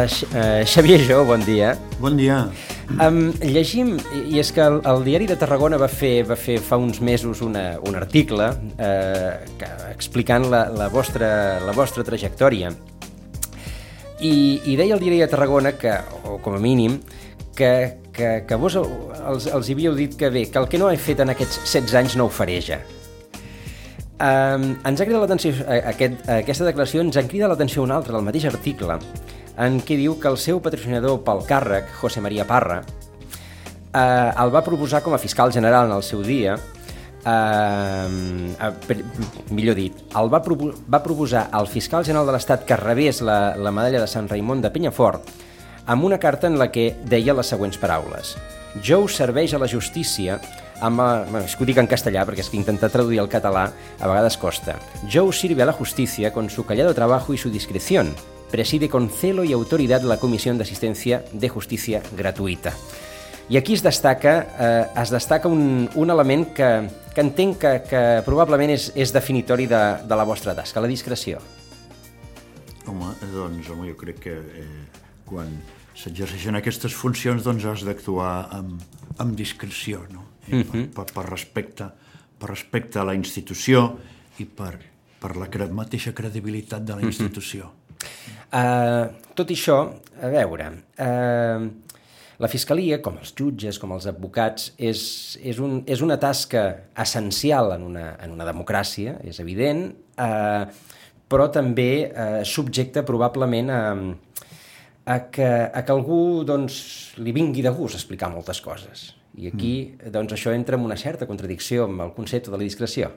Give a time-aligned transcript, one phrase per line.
[0.00, 1.74] Uh, Xavier Jo, bon dia.
[2.00, 2.46] Bon dia.
[3.04, 6.78] Um, llegim, i és que el, el Diari de Tarragona va fer, va fer fa
[6.80, 12.70] uns mesos una, un article uh, que, explicant la, la, vostra, la vostra trajectòria.
[14.24, 14.32] I,
[14.72, 15.92] I deia el Diari de Tarragona que,
[16.24, 16.96] o com a mínim,
[17.56, 20.96] que, que, que vos els, els havíeu dit que bé, que el que no he
[20.96, 22.80] fet en aquests 16 anys no ho faré ja.
[24.20, 25.52] Um, ens ha cridat l'atenció,
[25.92, 28.96] aquest, aquesta declaració ens en crida l'atenció una altra, del mateix article,
[29.60, 32.80] en què diu que el seu patrocinador pel càrrec, José María Parra,
[33.92, 36.56] eh, el va proposar com a fiscal general en el seu dia,
[37.26, 39.02] eh, eh,
[39.50, 43.54] millor dit, el va, propo va proposar al fiscal general de l'Estat que rebés la,
[43.56, 45.28] la medalla de Sant Raimon de Penyafort
[45.90, 48.36] amb una carta en la que deia les següents paraules.
[48.86, 50.38] Joe serveix a la justícia
[50.80, 51.02] amb...
[51.28, 53.66] Bueno, és que ho dic en castellà perquè és que intentar traduir al català
[53.98, 54.78] a vegades costa.
[55.04, 58.14] Joe sirve a la justicia con su callado trabajo y su discreción,
[58.50, 62.74] preside con celo y autoridad la Comissió d'Assistència de Justícia Gratuïta.
[63.50, 66.68] I aquí es destaca, eh, es destaca un, un element que,
[67.14, 71.40] que entenc que, que probablement és, és definitori de, de la vostra tasca, la discreció.
[72.86, 74.68] Home, doncs, home, jo crec que eh,
[75.26, 75.50] quan
[75.98, 78.78] s'exerceixen aquestes funcions doncs has d'actuar amb,
[79.18, 80.28] amb discreció, no?
[80.46, 80.86] I mm -hmm.
[80.94, 81.90] per, per, per, respecte,
[82.38, 83.98] per respecte a la institució
[84.38, 84.78] i per,
[85.18, 87.64] per la cre mateixa credibilitat de la institució.
[87.64, 87.79] Mm -hmm.
[88.50, 89.78] Uh, tot això,
[90.20, 90.70] a veure,
[91.00, 91.66] uh,
[92.40, 95.02] la Fiscalia, com els jutges, com els advocats, és,
[95.44, 96.64] és, un, és una tasca
[96.98, 99.84] essencial en una, en una democràcia, és evident,
[100.16, 100.64] uh,
[101.30, 103.84] però també uh, subjecta probablement a,
[105.04, 106.80] a, que, a que algú doncs,
[107.20, 109.10] li vingui de gust explicar moltes coses.
[109.38, 110.10] I aquí mm.
[110.16, 113.12] doncs, això entra en una certa contradicció amb el concepte de la discreció,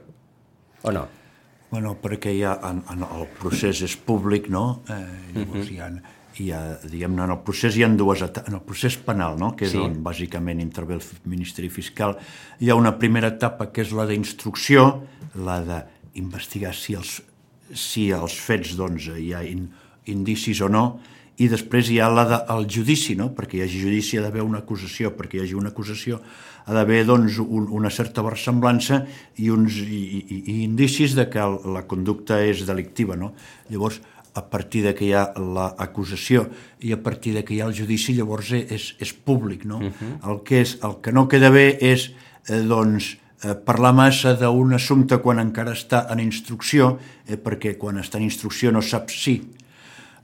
[0.84, 1.08] o no?
[1.74, 4.84] Bueno, perquè ja en, en el procés és públic, no?
[4.94, 4.98] Eh,
[5.34, 5.72] llavors uh -huh.
[5.74, 5.88] hi ha,
[6.38, 9.56] hi ha diguem-ne, en el procés hi ha dues etapes, en el procés penal, no?
[9.56, 9.78] que és sí.
[9.78, 12.16] on bàsicament intervé el Ministeri Fiscal,
[12.60, 15.04] hi ha una primera etapa que és la d'instrucció,
[15.36, 15.58] la
[16.14, 17.24] d'investigar si els,
[17.74, 19.70] si els fets doncs, hi ha in,
[20.06, 21.00] indicis o no,
[21.42, 23.32] i després hi ha la del judici, no?
[23.34, 26.20] perquè hi hagi judici ha d'haver una acusació, perquè hi hagi una acusació
[26.66, 29.04] ha d'haver doncs, un, una certa versemblança
[29.42, 33.18] i uns i, i, i indicis de que la conducta és delictiva.
[33.20, 33.34] No?
[33.72, 34.00] Llavors,
[34.34, 36.46] a partir de que hi ha l'acusació
[36.82, 39.66] i a partir de que hi ha el judici, llavors és, és públic.
[39.66, 39.82] No?
[39.82, 40.32] Uh -huh.
[40.32, 42.12] el, que és, el que no queda bé és
[42.48, 47.98] eh, doncs, eh, parlar massa d'un assumpte quan encara està en instrucció, eh, perquè quan
[47.98, 49.42] està en instrucció no saps si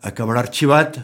[0.06, 1.00] acabarà arxivat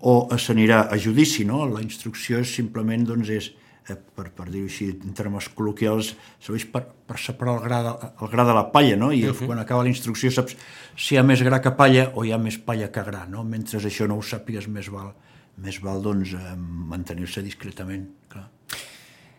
[0.00, 1.44] o s'anirà a judici.
[1.44, 1.64] No?
[1.68, 3.50] La instrucció simplement doncs, és
[3.88, 8.12] eh, per, per dir-ho així en termes col·loquials, serveix per, per separar el gra, de,
[8.24, 9.10] el gra de la palla, no?
[9.12, 9.46] I uh -huh.
[9.46, 10.56] quan acaba la instrucció saps
[10.96, 13.44] si hi ha més gra que palla o hi ha més palla que gra, no?
[13.44, 15.14] Mentre això no ho sàpigues, més val,
[15.56, 18.48] més val doncs, eh, mantenir-se discretament, clar.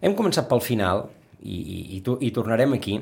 [0.01, 1.09] Hem començat pel final,
[1.41, 2.99] i, i, i, i tornarem aquí.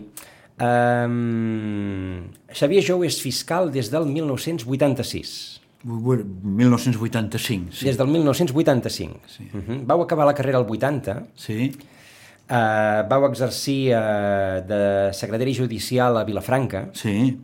[0.59, 5.58] Um, Xavier Jou és fiscal des del 1986.
[5.83, 7.85] 1985, sí.
[7.85, 9.19] Des del 1985.
[9.27, 9.49] Sí.
[9.53, 9.85] Uh -huh.
[9.85, 11.23] Vau acabar la carrera al 80.
[11.35, 11.71] Sí.
[12.49, 16.89] Uh, vau exercir uh, de secretari judicial a Vilafranca.
[16.93, 17.37] Sí.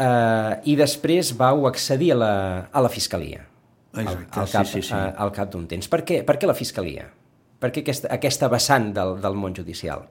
[0.00, 3.46] Uh, I després vau accedir a la, a la Fiscalia.
[3.92, 4.94] Exacte, al, al cap, sí, sí, sí.
[4.94, 5.88] Uh, al cap d'un temps.
[5.88, 7.06] Per què, per què la Fiscalia?
[7.60, 10.06] Per què aquesta, aquesta vessant del, del món judicial?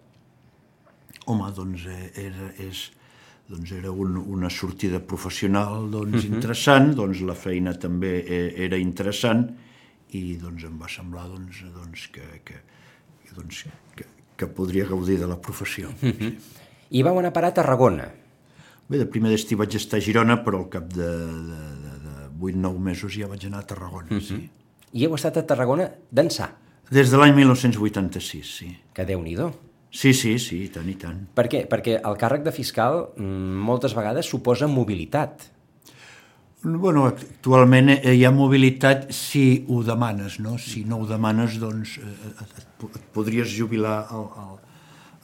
[1.26, 2.92] Home, doncs eh, era, és
[3.50, 6.22] doncs era un, una sortida professional doncs, uh mhm.
[6.22, 6.36] -huh.
[6.36, 9.50] interessant, doncs la feina també e, era interessant
[10.12, 12.62] i doncs em va semblar doncs, doncs, que, que,
[13.36, 13.66] doncs,
[13.96, 14.06] que,
[14.38, 15.90] que podria gaudir de la professió.
[15.90, 16.18] Uh -huh.
[16.18, 16.38] sí.
[16.92, 18.10] I vau anar a parar a Tarragona?
[18.90, 21.10] Bé, de primer destí vaig estar a Girona, però al cap de,
[21.50, 24.28] de, de, de 8-9 mesos ja vaig anar a Tarragona, uh -huh.
[24.28, 24.50] sí.
[24.94, 26.50] I heu estat a Tarragona d'ençà?
[26.90, 28.78] Des de l'any 1986, sí.
[28.94, 29.69] Que déu-n'hi-do.
[29.92, 31.24] Sí, sí, sí, i tant, i tant.
[31.36, 31.64] Per què?
[31.70, 35.48] Perquè el càrrec de fiscal mm, moltes vegades suposa mobilitat.
[36.62, 40.58] Bueno, actualment eh, hi ha mobilitat si ho demanes, no?
[40.62, 44.56] Si no ho demanes, doncs eh, et, podries jubilar al, al,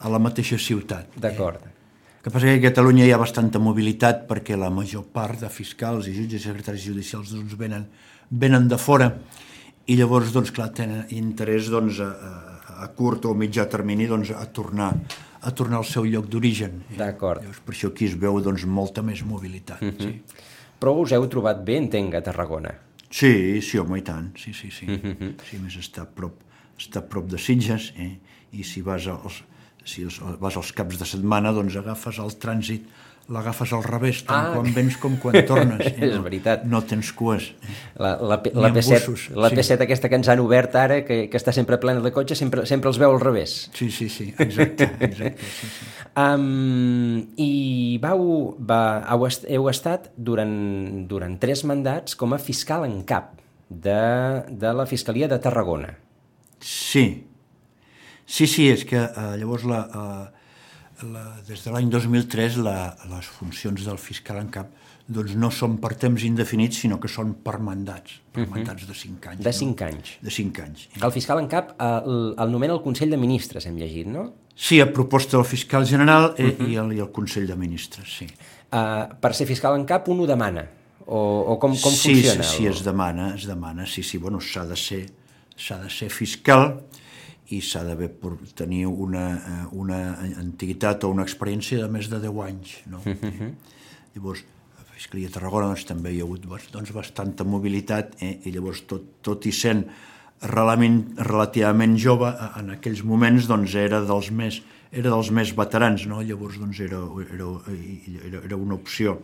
[0.00, 1.14] a la mateixa ciutat.
[1.14, 1.62] D'acord.
[1.62, 1.74] Eh?
[2.24, 6.08] Que passa que a Catalunya hi ha bastanta mobilitat perquè la major part de fiscals
[6.10, 7.86] i jutges i secretaris judicials doncs, venen,
[8.30, 9.12] venen de fora
[9.86, 14.30] i llavors, doncs, clar, tenen interès doncs, a, a a curt o mitjà termini doncs,
[14.30, 14.92] a, tornar,
[15.40, 16.82] a tornar al seu lloc d'origen.
[16.96, 17.44] D'acord.
[17.64, 19.80] Per això aquí es veu doncs, molta més mobilitat.
[19.82, 19.96] Mhm.
[19.96, 20.02] -huh.
[20.02, 20.44] sí.
[20.80, 22.74] Però us heu trobat bé, entenc, a Tarragona.
[23.10, 24.36] Sí, sí, home, i tant.
[24.36, 24.86] Sí, sí, sí.
[24.86, 25.16] Mhm.
[25.18, 25.34] -huh.
[25.50, 26.34] Sí, més està a prop,
[26.78, 28.18] està a prop de Sitges, eh?
[28.52, 29.42] i si vas als,
[29.84, 30.06] si
[30.40, 32.86] vas als caps de setmana, doncs agafes el trànsit
[33.32, 34.52] l'agafes al revés, tant Ah.
[34.54, 35.86] quan vens com quan tornes.
[35.96, 36.08] Eh?
[36.12, 36.64] És veritat.
[36.64, 37.48] No tens cues.
[37.98, 39.56] La, la, la, amb P7, bussos, la sí.
[39.56, 42.66] P7 aquesta que ens han obert ara, que, que està sempre plena de cotxes, sempre,
[42.70, 43.56] sempre els veu al revés.
[43.74, 44.90] Sí, sí, sí, exacte.
[45.08, 45.88] exacte sí, sí.
[46.16, 48.82] Um, I vau, va,
[49.50, 50.54] heu estat durant,
[51.10, 53.34] durant tres mandats com a fiscal en cap
[53.68, 55.90] de, de la Fiscalia de Tarragona.
[56.60, 57.26] Sí,
[58.24, 60.45] sí, sí, és que eh, llavors la, eh,
[61.04, 64.70] la, des de l'any 2003 la, les funcions del fiscal en cap
[65.06, 69.30] doncs no són per temps indefinits, sinó que són per mandats, per mandats de 5
[69.30, 69.42] anys.
[69.44, 69.58] De no?
[69.60, 70.16] cinc anys.
[70.22, 70.88] De 5 anys.
[70.98, 74.26] El fiscal en cap eh, el, el nomena el Consell de Ministres, hem llegit, no?
[74.56, 78.26] Sí, a proposta del fiscal general eh, i, el, i el Consell de Ministres, sí.
[78.66, 80.64] Uh, per ser fiscal en cap un ho demana?
[81.06, 81.20] O,
[81.52, 82.42] o com, com sí, funciona?
[82.42, 85.04] Sí, sí, el- es demana, es demana, sí, sí, bueno, s'ha de ser,
[85.54, 86.80] s'ha de ser fiscal
[87.54, 88.08] i s'ha d'haver
[88.58, 90.00] tenir una, eh, una
[90.40, 93.00] antiguitat o una experiència de més de 10 anys, no?
[94.16, 94.42] Llavors,
[94.80, 98.38] a Fiscalia de Tarragona doncs, també hi ha hagut doncs, bastanta mobilitat eh?
[98.48, 99.84] i llavors tot, tot i sent
[100.42, 104.62] relativament, relativament jove, a- en aquells moments doncs, era dels més
[104.96, 106.22] era dels més veterans, no?
[106.22, 106.98] llavors doncs, era,
[107.34, 107.46] era,
[108.24, 109.18] era, era una opció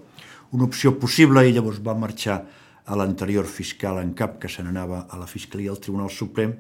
[0.52, 2.42] una opció possible i llavors va marxar
[2.84, 6.52] a l'anterior fiscal en cap que se n'anava a la Fiscalia del Tribunal Suprem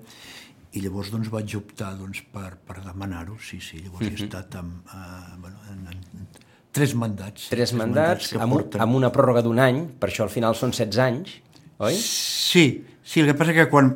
[0.72, 4.88] i llavors doncs, vaig optar doncs, per, per demanar-ho, sí, sí, llavors he estat amb,
[4.88, 6.28] eh, bueno, en, en,
[6.72, 7.50] tres mandats.
[7.52, 8.80] Tres mandats, que amb, porten.
[8.80, 11.36] amb una pròrroga d'un any, per això al final són 16 anys,
[11.82, 11.98] oi?
[12.00, 12.64] Sí,
[13.04, 13.92] sí, el que passa que quan,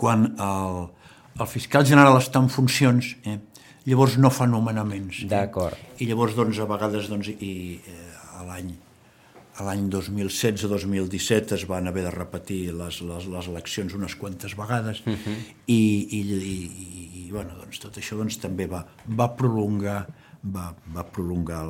[0.00, 0.78] quan el,
[1.36, 3.36] el fiscal general està en funcions, eh,
[3.84, 5.26] llavors no fa nomenaments.
[5.26, 5.28] Eh?
[5.34, 5.76] D'acord.
[6.00, 7.52] I llavors, doncs, a vegades, doncs, i,
[7.84, 8.72] eh, a l'any
[9.66, 15.12] l'any 2016-2017 es van haver de repetir les, les, les eleccions unes quantes vegades uh
[15.12, 15.36] -huh.
[15.66, 15.80] i,
[16.18, 16.50] i, i,
[16.86, 20.06] i, i bueno, doncs, tot això doncs, també va, va prolongar
[20.42, 21.62] va, va prolongar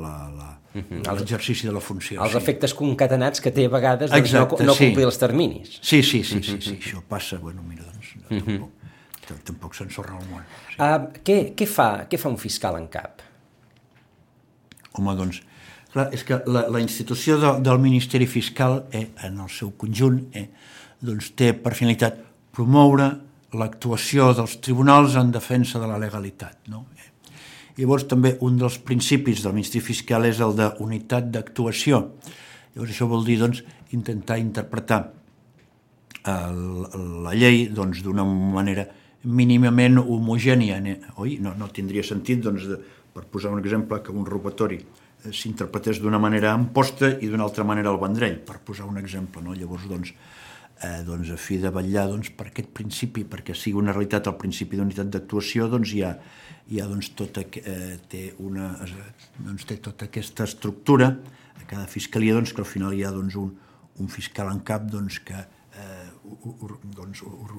[0.73, 2.21] l'exercici de la funció.
[2.23, 2.37] Els sí.
[2.37, 4.85] efectes concatenats que té a vegades doncs, Exacte, no, no sí.
[4.87, 5.79] complir els terminis.
[5.81, 8.71] Sí, sí, sí, sí, sí, això passa, bueno, mira, doncs, tampoc,
[9.27, 10.41] t- tampoc s'ensorra el món.
[10.71, 10.77] Sí.
[10.79, 13.21] Uh, què, què, fa, què fa un fiscal en cap?
[14.93, 15.41] Home, doncs,
[15.93, 20.19] clar, és que la, la institució de, del Ministeri Fiscal, eh, en el seu conjunt,
[20.35, 20.47] eh,
[21.03, 22.19] doncs té per finalitat
[22.53, 23.09] promoure
[23.53, 26.59] l'actuació dels tribunals en defensa de la legalitat.
[26.73, 26.85] No?
[26.97, 27.13] Eh,
[27.77, 32.03] Llavors, també un dels principis del Ministeri Fiscal és el de unitat d'actuació.
[32.75, 33.63] Llavors, això vol dir, doncs,
[33.97, 34.99] intentar interpretar
[36.29, 36.59] el,
[37.25, 38.85] la llei doncs, d'una manera
[39.23, 41.39] mínimament homogènia, ne- oi?
[41.41, 42.77] No, no tindria sentit, doncs, de,
[43.13, 44.85] per posar un exemple, que un robatori eh,
[45.31, 49.41] s'interpretés d'una manera en posta i d'una altra manera al vendrell, per posar un exemple.
[49.41, 49.53] No?
[49.55, 50.13] Llavors, doncs,
[50.83, 54.37] eh, doncs, a fi de vetllar doncs, per aquest principi, perquè sigui una realitat el
[54.41, 56.13] principi d'unitat d'actuació, doncs hi ha,
[56.67, 58.73] hi ha doncs, tota, eh, té, una,
[59.37, 61.13] doncs, té tota aquesta estructura
[61.59, 63.53] a cada fiscalia doncs, que al final hi ha doncs, un,
[63.99, 66.09] un fiscal en cap doncs, que eh,
[66.59, 67.55] or, doncs, or,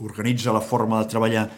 [0.00, 1.48] organitza la forma de treballar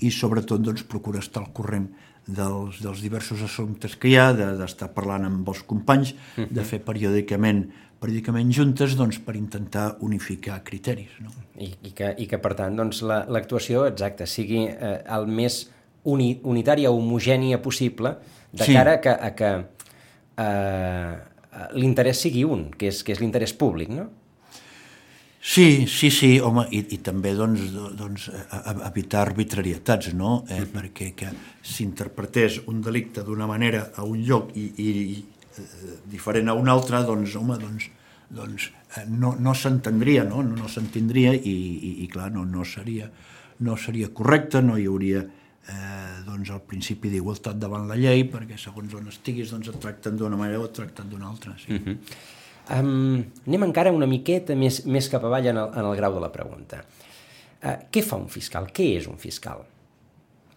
[0.00, 1.90] i sobretot doncs, procura estar al corrent
[2.36, 6.64] dels, dels diversos assumptes que hi ha, de- d'estar de, parlant amb els companys, de
[6.64, 7.66] fer periòdicament
[8.00, 11.10] periòdicament juntes doncs, per intentar unificar criteris.
[11.20, 11.28] No?
[11.60, 15.66] I, i, que, i que, per tant, doncs, la- l'actuació, exacta, sigui eh, el més
[16.08, 18.14] uni, unitària homogènia possible
[18.56, 18.72] de Sí.
[18.72, 19.50] cara a que, a que
[20.40, 21.12] eh,
[21.76, 24.08] l'interès sigui un, que és, que és l'interès públic, no?
[25.42, 30.44] Sí, sí, sí, home, i, i també doncs, do- doncs, a- a- evitar arbitrarietats, no?
[30.52, 31.30] Eh, Perquè que
[31.64, 35.24] s'interpretés un delicte d'una manera a un lloc i, i, i
[35.56, 37.88] eh, diferent a un altre, doncs, home, doncs,
[38.28, 38.68] doncs
[38.98, 40.42] eh, no, no s'entendria, no?
[40.44, 43.08] No, no s'entendria i, i, i, clar, no, no, seria,
[43.64, 48.60] no seria correcte, no hi hauria eh, doncs, el principi d'igualtat davant la llei, perquè
[48.60, 51.56] segons on estiguis doncs, et tracten d'una manera o et tracten d'una altra.
[51.64, 51.80] Sí.
[52.70, 56.22] Um, anem encara una miqueta més, més cap avall en el, en el grau de
[56.22, 56.84] la pregunta.
[57.60, 58.70] Uh, què fa un fiscal?
[58.74, 59.64] Què és un fiscal?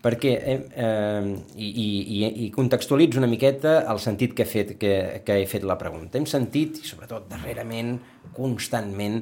[0.03, 4.91] Perquè, eh, eh, i, i, i contextualitzo una miqueta el sentit que he, fet, que,
[5.23, 6.19] que he fet la pregunta.
[6.19, 7.93] Hem sentit, i sobretot darrerament,
[8.35, 9.21] constantment,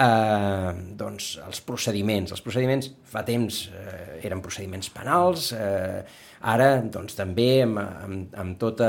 [0.00, 2.32] eh, doncs, els procediments.
[2.34, 6.00] Els procediments fa temps eh, eren procediments penals, eh,
[6.50, 8.88] ara doncs, també amb, amb, amb, tota,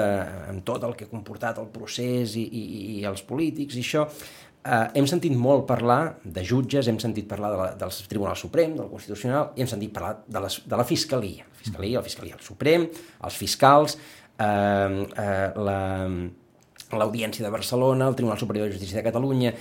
[0.51, 2.63] amb tot el que ha comportat el procés i, i,
[2.99, 4.05] i els polítics i això,
[4.63, 8.77] eh, hem sentit molt parlar de jutges, hem sentit parlar de la, del Tribunal Suprem,
[8.79, 11.43] del Constitucional, i hem sentit parlar de, les, de la Fiscalia.
[11.51, 12.87] La Fiscalia, la Fiscalia del Suprem,
[13.27, 13.97] els fiscals,
[14.39, 16.07] eh, eh, la-
[16.91, 19.53] l'Audiència de Barcelona, el Tribunal Superior de Justícia de Catalunya...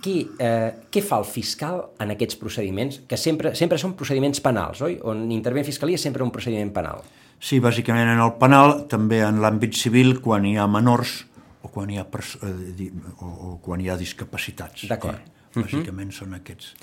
[0.00, 3.02] Qui, eh, què fa el fiscal en aquests procediments?
[3.08, 4.96] Que sempre, sempre són procediments penals, oi?
[5.04, 7.02] On intervé Fiscalia sempre un procediment penal.
[7.40, 11.24] Sí, bàsicament en el penal, també en l'àmbit civil, quan hi ha menors
[11.62, 12.88] o quan hi ha, eh,
[13.18, 14.86] o, o quan hi ha discapacitats.
[14.88, 15.20] D'acord.
[15.20, 15.60] Eh?
[15.60, 16.18] Bàsicament uh -huh.
[16.18, 16.74] són aquests,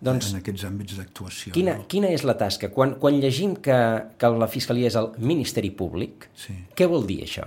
[0.00, 1.52] doncs, en aquests àmbits d'actuació.
[1.52, 1.86] Quina, no?
[1.88, 2.68] quina és la tasca?
[2.68, 3.78] Quan, quan llegim que,
[4.18, 6.52] que la Fiscalia és el Ministeri Públic, sí.
[6.74, 7.46] què vol dir això?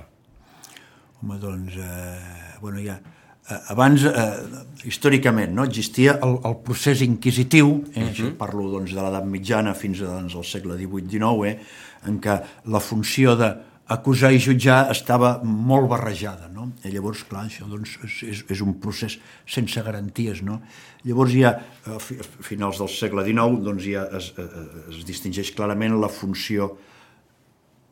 [1.22, 2.94] Home, doncs, eh, bueno, ja...
[2.94, 3.19] Eh,
[3.50, 8.12] abans, eh, històricament, no, existia el, el procés inquisitiu, eh, uh -huh.
[8.12, 11.60] això parlo doncs, de l'edat mitjana fins doncs, al segle XVIII-XIX, eh,
[12.08, 16.48] en què la funció d'acusar i jutjar estava molt barrejada.
[16.54, 16.72] No?
[16.84, 20.42] I llavors, clar, això doncs, és, és un procés sense garanties.
[20.42, 20.62] No?
[21.04, 24.34] Llavors ja, a finals del segle XIX, doncs ja es,
[24.90, 26.78] es distingeix clarament la funció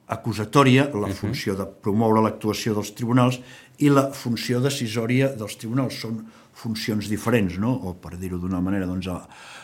[0.08, 3.40] acusatòria, la funció de promoure l'actuació dels tribunals
[3.84, 6.00] i la funció decisòria dels tribunals.
[6.00, 6.22] Són
[6.58, 7.76] funcions diferents, no?
[7.76, 9.20] o per dir-ho d'una manera, doncs a,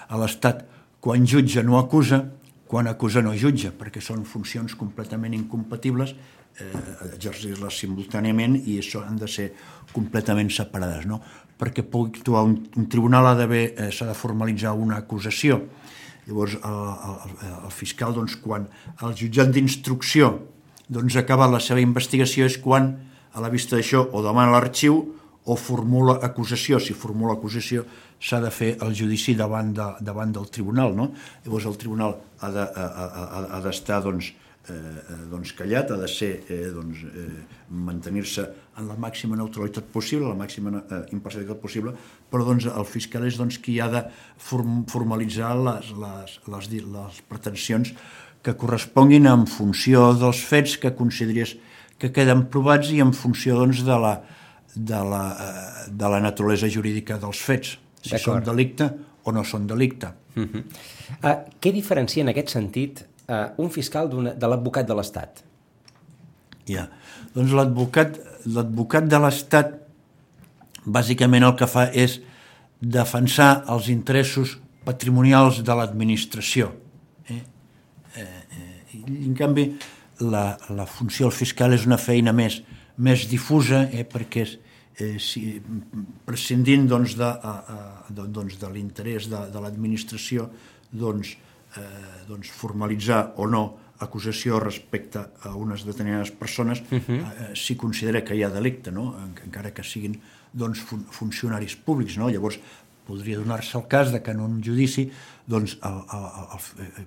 [0.09, 0.65] a l'Estat,
[1.03, 2.21] quan jutja no acusa,
[2.69, 6.13] quan acusa no jutja, perquè són funcions completament incompatibles,
[6.59, 6.83] eh,
[7.13, 9.49] exercir-les simultàniament i això han de ser
[9.93, 11.07] completament separades.
[11.09, 11.19] No?
[11.59, 15.61] Perquè pugui actuar un, un tribunal eh, s'ha de formalitzar una acusació.
[16.27, 16.77] Llavors, el,
[17.09, 18.67] el, el fiscal, doncs, quan
[19.03, 20.33] el jutjat d'instrucció
[20.93, 22.93] doncs, acaba la seva investigació és quan,
[23.33, 25.01] a la vista d'això, o demana l'arxiu
[25.45, 26.79] o formula acusació.
[26.79, 27.83] Si formula acusació,
[28.23, 30.95] s'ha de fer el judici davant, de, davant del tribunal.
[30.95, 31.09] No?
[31.45, 34.31] Llavors el tribunal ha d'estar de, doncs,
[34.71, 37.27] eh, doncs callat, ha de ser eh, doncs, eh,
[37.69, 38.47] mantenir-se
[38.79, 41.95] en la màxima neutralitat possible, la màxima eh, imparcialitat possible,
[42.33, 44.01] però doncs, el fiscal és doncs, qui ha de
[44.41, 47.93] form formalitzar les, les, les, les pretensions
[48.43, 51.53] que corresponguin en funció dels fets que consideries
[52.01, 54.15] que queden provats i en funció doncs, de, la,
[54.73, 58.89] de, la, eh, de la naturalesa jurídica dels fets si són delicte
[59.23, 60.09] o no són delicte.
[60.35, 60.63] Uh -huh.
[61.23, 65.43] uh, què diferencia en aquest sentit uh, un fiscal de l'advocat de l'Estat?
[66.67, 66.89] Ja,
[67.35, 69.82] doncs l'advocat de l'Estat
[70.85, 72.19] bàsicament el que fa és
[72.79, 76.73] defensar els interessos patrimonials de l'administració.
[77.29, 77.39] Eh?
[78.15, 79.69] Eh, eh, en canvi,
[80.19, 82.59] la, la funció fiscal és una feina més,
[82.97, 84.57] més difusa eh, perquè és,
[84.99, 85.45] eh, si,
[86.25, 87.79] prescindint doncs, de, a, a,
[88.11, 90.49] doncs, de l'interès de, de l'administració
[90.91, 91.35] doncs,
[91.79, 91.87] eh,
[92.27, 93.63] doncs formalitzar o no
[94.03, 97.19] acusació respecte a unes determinades persones uh -huh.
[97.19, 99.15] eh, si considera que hi ha delicte, no?
[99.45, 100.19] encara que siguin
[100.53, 102.17] doncs, fun funcionaris públics.
[102.21, 102.29] No?
[102.31, 102.59] Llavors,
[103.07, 105.09] podria donar-se el cas de que en un judici
[105.49, 107.05] doncs, el, el, el, el, eh,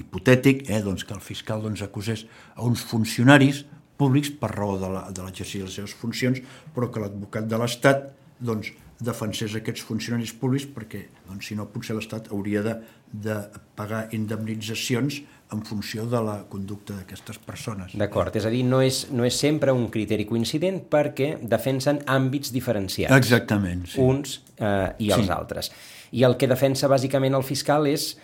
[0.00, 2.24] hipotètic eh, doncs, que el fiscal doncs, acusés
[2.54, 3.64] a uns funcionaris
[4.00, 4.88] públics per raó de
[5.22, 6.40] l'exercici de, de les seves funcions,
[6.74, 8.08] però que l'advocat de l'Estat
[8.40, 12.74] doncs, defensés aquests funcionaris públics perquè, doncs, si no, potser l'Estat hauria de,
[13.10, 13.38] de
[13.78, 15.22] pagar indemnitzacions
[15.52, 17.94] en funció de la conducta d'aquestes persones.
[17.98, 22.52] D'acord, és a dir, no és, no és sempre un criteri coincident perquè defensen àmbits
[22.54, 23.14] diferenciats.
[23.14, 24.00] Exactament, sí.
[24.02, 25.34] Uns eh, i els sí.
[25.34, 25.70] altres.
[26.14, 28.14] I el que defensa bàsicament el fiscal és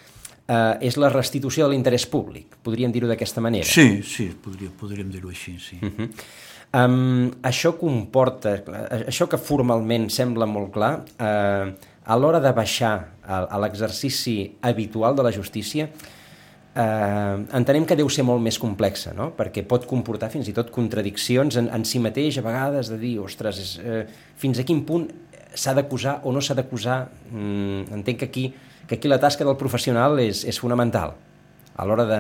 [0.51, 3.69] eh, és la restitució de l'interès públic, podríem dir-ho d'aquesta manera.
[3.69, 5.79] Sí, sí, podria, podríem dir-ho així, sí.
[5.81, 6.09] Uh -huh.
[6.77, 8.57] Um, això comporta,
[9.01, 11.73] això que formalment sembla molt clar, eh,
[12.11, 15.89] a l'hora de baixar a, a l'exercici habitual de la justícia,
[16.75, 19.31] eh, entenem que deu ser molt més complexa, no?
[19.37, 23.17] perquè pot comportar fins i tot contradiccions en, en si mateix, a vegades, de dir,
[23.23, 25.09] ostres, és, eh, fins a quin punt
[25.55, 27.05] s'ha d'acusar o no s'ha d'acusar.
[27.31, 28.51] Mm, entenc que aquí
[28.91, 31.13] que aquí la tasca del professional és, és fonamental
[31.79, 32.17] a l'hora de,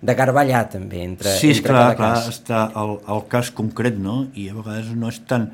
[0.00, 2.30] de garballar també entre, sí, entre clar, cada clar, cas.
[2.32, 4.22] està el, el cas concret, no?
[4.34, 5.50] I a vegades no és tant,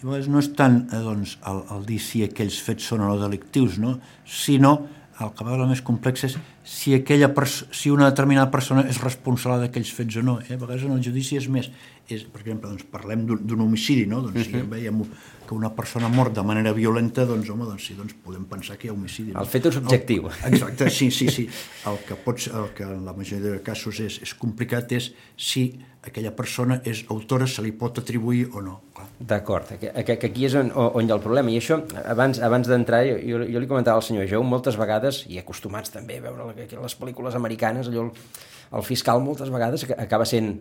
[0.00, 3.12] a vegades no és tant eh, doncs, el, el dir si aquells fets són o
[3.12, 3.98] no delictius, no?
[4.26, 4.76] sinó
[5.22, 6.32] el que va més complex és
[6.66, 10.40] si, aquella si una determinada persona és responsable d'aquells fets o no.
[10.42, 10.56] Eh?
[10.56, 11.68] A vegades en el judici és més,
[12.08, 14.22] és, per exemple, doncs, parlem d'un homicidi, no?
[14.24, 14.64] doncs, uh -huh.
[14.64, 15.04] si veiem
[15.46, 18.88] que una persona mort de manera violenta, doncs, home, doncs, sí, doncs podem pensar que
[18.88, 19.32] hi ha homicidi.
[19.32, 19.42] No?
[19.42, 20.28] El fet és objectiu.
[20.30, 21.46] El, exacte, sí, sí, sí.
[21.90, 25.66] El que, pots, el que en la majoria de casos és, és complicat és si
[26.04, 28.78] aquella persona és autora, se li pot atribuir o no.
[29.18, 31.52] D'acord, que, que, que aquí és on, on hi ha el problema.
[31.52, 35.40] I això, abans, abans d'entrar, jo, jo li comentava al senyor Jou, moltes vegades, i
[35.40, 38.40] acostumats també a veure les pel·lícules americanes, allò, el,
[38.74, 40.56] el fiscal moltes vegades acaba sent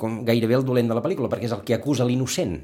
[0.00, 2.56] com gairebé el dolent de la pel·lícula, perquè és el que acusa l'innocent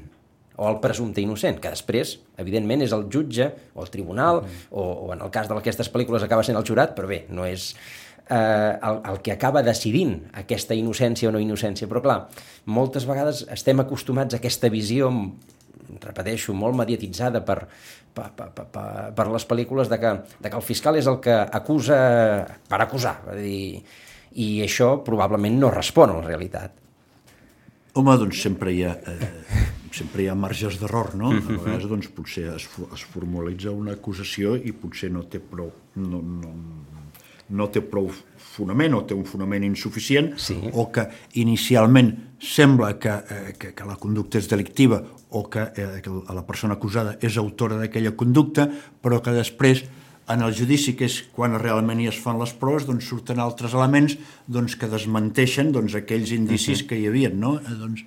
[0.55, 4.69] o el presumpte innocent, que després, evidentment, és el jutge o el tribunal, mm.
[4.71, 7.71] o, o en el cas d'aquestes pel·lícules acaba sent el jurat, però bé, no és
[8.29, 11.89] eh, el, el que acaba decidint aquesta innocència o no innocència.
[11.89, 12.19] Però clar,
[12.65, 15.09] moltes vegades estem acostumats a aquesta visió,
[16.03, 17.59] repeteixo, molt mediatitzada per,
[18.13, 21.35] per, per, per, per les pel·lícules de que, de que el fiscal és el que
[21.43, 21.99] acusa
[22.69, 23.83] per acusar, és dir,
[24.33, 26.73] i això probablement no respon a la realitat.
[27.93, 31.31] Home, doncs sempre hi ha, eh, sempre hi ha marges d'error, no?
[31.37, 35.71] A vegades doncs, potser es, es formalitza una acusació i potser no té prou,
[36.01, 36.53] no, no,
[37.53, 38.09] no té prou
[38.53, 40.57] fonament o té un fonament insuficient sí.
[40.73, 41.05] o que
[41.41, 45.01] inicialment sembla que, eh, que, que la conducta és delictiva
[45.33, 48.67] o que, eh, que la persona acusada és autora d'aquella conducta,
[49.01, 49.85] però que després
[50.31, 53.73] en el judici, que és quan realment hi es fan les proves, doncs surten altres
[53.75, 54.15] elements
[54.47, 56.87] doncs, que desmenteixen doncs, aquells indicis uh -huh.
[56.89, 57.29] que hi havia.
[57.29, 57.57] No?
[57.59, 58.05] Eh, doncs,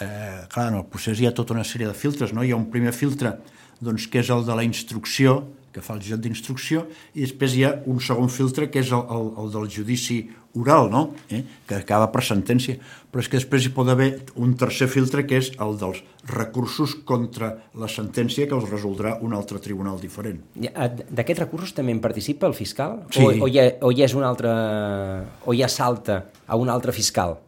[0.00, 2.32] eh, clar, en el procés hi ha tota una sèrie de filtres.
[2.32, 2.44] No?
[2.44, 3.36] Hi ha un primer filtre
[3.82, 6.84] doncs, que és el de la instrucció, que fa el jutjat d'instrucció,
[7.16, 10.20] i després hi ha un segon filtre, que és el, el, el del judici
[10.60, 11.02] oral, no?
[11.32, 11.40] eh?
[11.66, 12.76] que acaba per sentència.
[13.12, 16.94] Però és que després hi pot haver un tercer filtre, que és el dels recursos
[17.08, 20.42] contra la sentència, que els resoldrà un altre tribunal diferent.
[20.54, 23.00] D'aquests recursos també en participa el fiscal?
[23.10, 23.24] Sí.
[23.24, 24.52] O, o, hi ha, o hi és un altre...
[25.46, 27.40] o hi ha salta a un altre fiscal?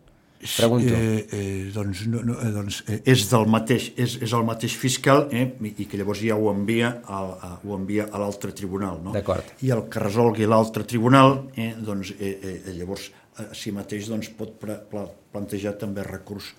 [0.44, 0.92] Pregunto.
[0.92, 4.74] Eh, eh, doncs, no, no, eh, doncs eh, és del mateix, és, és el mateix
[4.76, 9.00] fiscal eh, i que llavors ja ho envia, al, a, ho envia a l'altre tribunal.
[9.04, 9.14] No?
[9.16, 9.54] D'acord.
[9.64, 13.08] I el que resolgui l'altre tribunal, eh, doncs eh, eh, llavors
[13.40, 16.52] a si mateix doncs, pot pre, pla, plantejar també recurs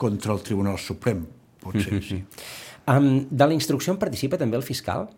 [0.00, 1.24] contra el Tribunal Suprem.
[1.60, 2.20] Pot ser, sí.
[2.88, 5.08] Um, de la instrucció en participa també el fiscal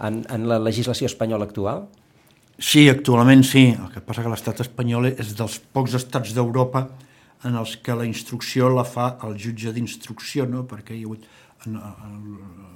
[0.00, 1.86] en, en la legislació espanyola actual?
[2.62, 3.70] Sí, actualment sí.
[3.74, 6.86] El que passa que l'estat espanyol és dels pocs estats d'Europa
[7.48, 10.64] en els que la instrucció la fa el jutge d'instrucció, no?
[10.68, 11.26] perquè hi ha hagut,
[11.66, 12.16] en, en,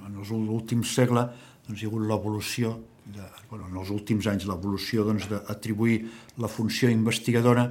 [0.07, 1.31] en els últims segles
[1.67, 2.73] doncs, hi ha hagut l'evolució,
[3.49, 6.01] bueno, en els últims anys l'evolució doncs, d'atribuir
[6.43, 7.67] la funció investigadora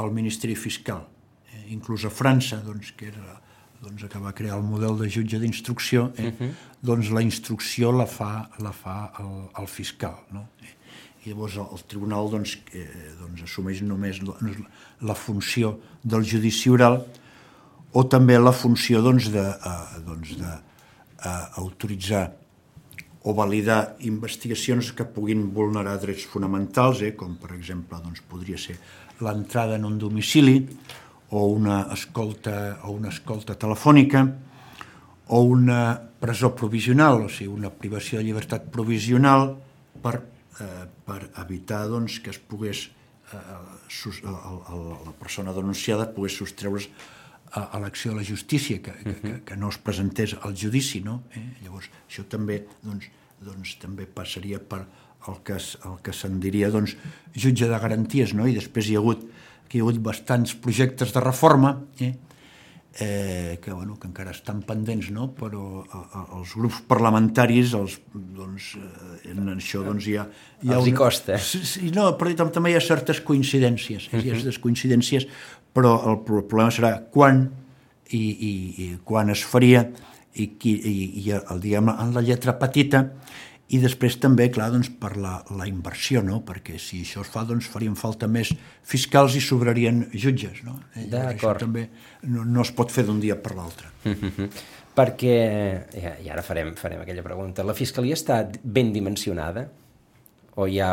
[0.00, 1.04] al Ministeri Fiscal.
[1.52, 3.38] Eh, inclús a França, doncs, que era
[3.80, 6.50] doncs, que va crear el model de jutge d'instrucció, eh, uh -huh.
[6.82, 10.16] doncs la instrucció la fa, la fa el, el fiscal.
[10.30, 10.48] No?
[10.60, 10.74] Eh,
[11.24, 12.86] i llavors el, el tribunal doncs, eh,
[13.20, 14.36] doncs assumeix només la,
[15.10, 17.02] la funció del judici oral
[17.92, 22.28] o també la funció doncs, de, eh, doncs, de eh, autoritzar
[23.22, 28.78] o validar investigacions que puguin vulnerar drets fonamentals, eh, com per exemple doncs, podria ser
[29.20, 30.62] l'entrada en un domicili
[31.30, 34.24] o una escolta, o una escolta telefònica
[35.30, 39.52] o una presó provisional, o sigui, una privació de llibertat provisional
[40.02, 40.18] per
[40.60, 42.88] eh, per evitar doncs, que es pogués
[43.32, 43.40] eh,
[43.88, 44.36] sus, el,
[44.72, 46.90] el, la persona denunciada pogués sostreure's
[47.52, 51.02] a, a l'acció de la justícia, que, que, que, que no es presentés al judici,
[51.02, 51.22] no?
[51.34, 51.44] Eh?
[51.64, 53.10] Llavors, això també, doncs,
[53.42, 54.84] doncs, també passaria per
[55.28, 56.96] el que, el que se'n diria doncs,
[57.34, 58.46] jutge de garanties, no?
[58.46, 59.26] I després hi ha hagut,
[59.70, 62.14] hi ha hagut bastants projectes de reforma, eh?
[62.98, 65.28] Eh, que, bueno, que encara estan pendents, no?
[65.36, 70.26] però a, a, els grups parlamentaris, els, doncs, eh, en això doncs, hi ha...
[70.60, 70.90] Hi ha els una...
[70.90, 71.38] hi costa.
[71.38, 74.24] Sí, no, però també hi ha certes coincidències, uh -huh.
[74.24, 75.28] hi ha certes coincidències,
[75.72, 77.48] però el problema serà quan
[78.10, 78.52] i, i,
[78.84, 79.84] i quan es faria
[80.34, 83.04] i, i, i, i el, diguem, en la lletra petita
[83.70, 86.40] i després també, clar, doncs, per la, la inversió, no?
[86.46, 88.50] perquè si això es fa, doncs farien falta més
[88.86, 90.64] fiscals i sobrarien jutges.
[90.66, 90.74] No?
[90.96, 91.86] Això també
[92.26, 93.92] no, no es pot fer d'un dia per l'altre.
[94.98, 95.36] perquè,
[96.24, 99.68] i ara farem, farem aquella pregunta, la Fiscalia està ben dimensionada?
[100.58, 100.90] O hi ha...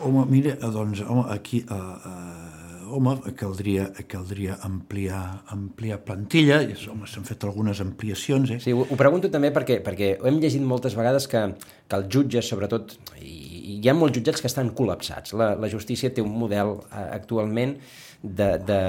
[0.00, 1.66] home, mira, doncs, home, aquí...
[1.68, 2.53] Uh, uh,
[2.84, 5.22] home, caldria, caldria ampliar,
[5.54, 8.54] ampliar plantilla, i home, s'han fet algunes ampliacions.
[8.54, 8.60] Eh?
[8.62, 11.42] Sí, ho, ho pregunto també perquè, perquè hem llegit moltes vegades que,
[11.88, 15.34] que els jutges, sobretot, i hi ha molts jutjats que estan col·lapsats.
[15.38, 17.76] La, la justícia té un model eh, actualment
[18.22, 18.80] de, de,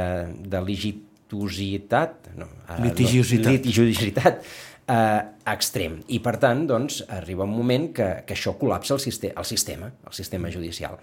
[0.53, 4.41] de legitositat, no, eh, litigiositat, no, litigiositat
[4.87, 5.99] eh, extrem.
[6.07, 9.91] I, per tant, doncs, arriba un moment que, que això col·lapsa el, sistema, el sistema,
[10.07, 10.99] el sistema judicial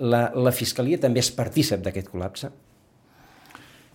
[0.00, 2.50] la, la Fiscalia també és partícip d'aquest col·lapse?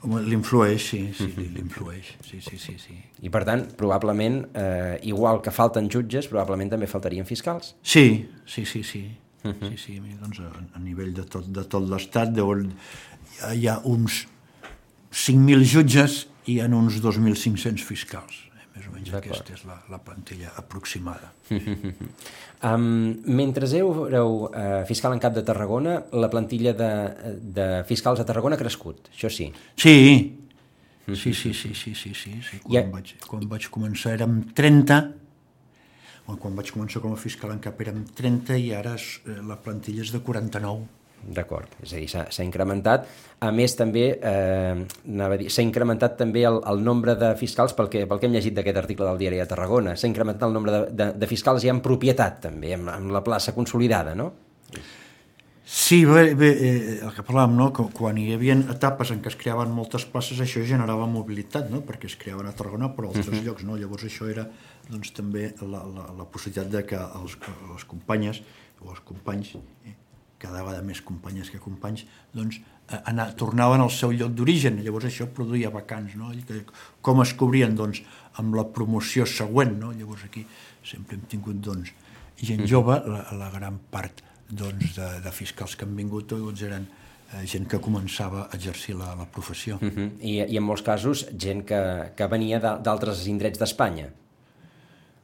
[0.05, 2.97] Home, l'influeix, sí, sí, l'influeix, sí, sí, sí, sí.
[3.25, 7.73] I per tant, probablement, eh, igual que falten jutges, probablement també faltarien fiscals.
[7.81, 9.03] Sí, sí, sí, sí.
[9.43, 9.69] Uh -huh.
[9.69, 12.29] Sí, sí, doncs a, a nivell de tot, de tot l'Estat
[13.53, 14.27] hi ha uns
[15.11, 18.46] 5.000 jutges i hi ha uns 2.500 fiscals.
[18.77, 21.31] Més o menys aquesta és la, la plantilla aproximada.
[22.69, 22.83] um,
[23.25, 26.91] mentre éreu uh, fiscal en cap de Tarragona, la plantilla de,
[27.57, 29.49] de fiscals a Tarragona ha crescut, això sí.
[29.81, 29.95] Sí,
[31.07, 32.59] sí, sí, sí, sí, sí, sí, sí.
[32.67, 32.91] Quan, ha...
[32.99, 34.99] vaig, quan vaig començar érem 30,
[36.35, 40.03] quan vaig començar com a fiscal en cap érem 30 i ara eh, la plantilla
[40.05, 40.85] és de 49.
[41.27, 43.07] D'acord, és a dir, s'ha incrementat.
[43.43, 48.21] A més, també, eh, s'ha incrementat també el, el nombre de fiscals, pel que, pel
[48.21, 51.09] que hem llegit d'aquest article del diari de Tarragona, s'ha incrementat el nombre de, de,
[51.17, 54.31] de fiscals ja en propietat, també, amb, amb la plaça consolidada, no?
[55.69, 57.65] Sí, bé, bé eh, el que parlàvem, no?
[57.75, 61.81] que quan hi havia etapes en què es creaven moltes places, això generava mobilitat, no?
[61.83, 63.43] perquè es creaven a Tarragona però a altres uh -huh.
[63.49, 63.65] llocs.
[63.67, 63.75] No?
[63.75, 64.47] Llavors això era
[64.87, 67.35] doncs, també la, la, la possibilitat de que els,
[67.73, 68.41] les companyes
[68.79, 69.95] o els companys, eh,
[70.41, 74.81] cada vegada més companyes que companys, doncs, eh, anar, tornaven al seu lloc d'origen.
[74.85, 76.15] Llavors això produïa vacants.
[76.19, 76.31] No?
[76.33, 76.63] I que,
[77.01, 77.75] com es cobrien?
[77.75, 78.03] Doncs
[78.41, 79.77] amb la promoció següent.
[79.81, 79.93] No?
[79.97, 80.45] Llavors aquí
[80.85, 81.93] sempre hem tingut doncs,
[82.41, 86.85] gent jove, la, la gran part doncs, de, de fiscals que han vingut doncs eren
[87.33, 89.79] eh, gent que començava a exercir la, la professió.
[89.81, 90.11] Uh -huh.
[90.21, 94.09] I, I en molts casos gent que, que venia d'altres indrets d'Espanya.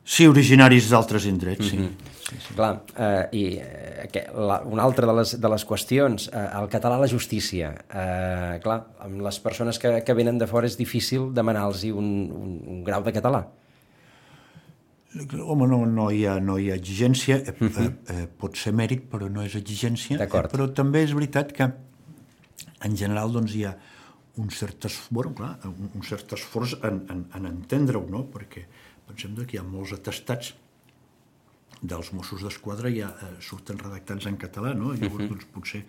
[0.03, 1.77] Sí, originaris d'altres indrets, sí.
[1.77, 2.11] Mhm.
[2.19, 2.53] sí, sí.
[2.55, 6.67] Clar, eh, i eh, que, la, una altra de les, de les qüestions, eh, el
[6.67, 7.71] català a la justícia.
[7.87, 12.57] Eh, clar, amb les persones que, que venen de fora és difícil demanar-los un, un,
[12.67, 13.45] un grau de català.
[15.13, 17.69] Home, no, no, hi ha, no hi ha exigència, uh -huh.
[17.69, 18.23] eh, mhm.
[18.23, 20.19] eh, pot ser mèrit, però no és exigència.
[20.19, 21.71] Eh, però també és veritat que,
[22.81, 23.77] en general, doncs, hi ha
[24.35, 28.25] un cert, bueno, clar, un, un cert esforç en, en, en entendre-ho, no?
[28.33, 28.65] perquè
[29.07, 30.53] pensem que hi ha molts atestats
[31.83, 34.93] dels Mossos d'Esquadra ja eh, surten redactats en català, no?
[34.93, 35.25] Llavors, uh mhm.
[35.25, 35.29] -huh.
[35.29, 35.83] doncs, potser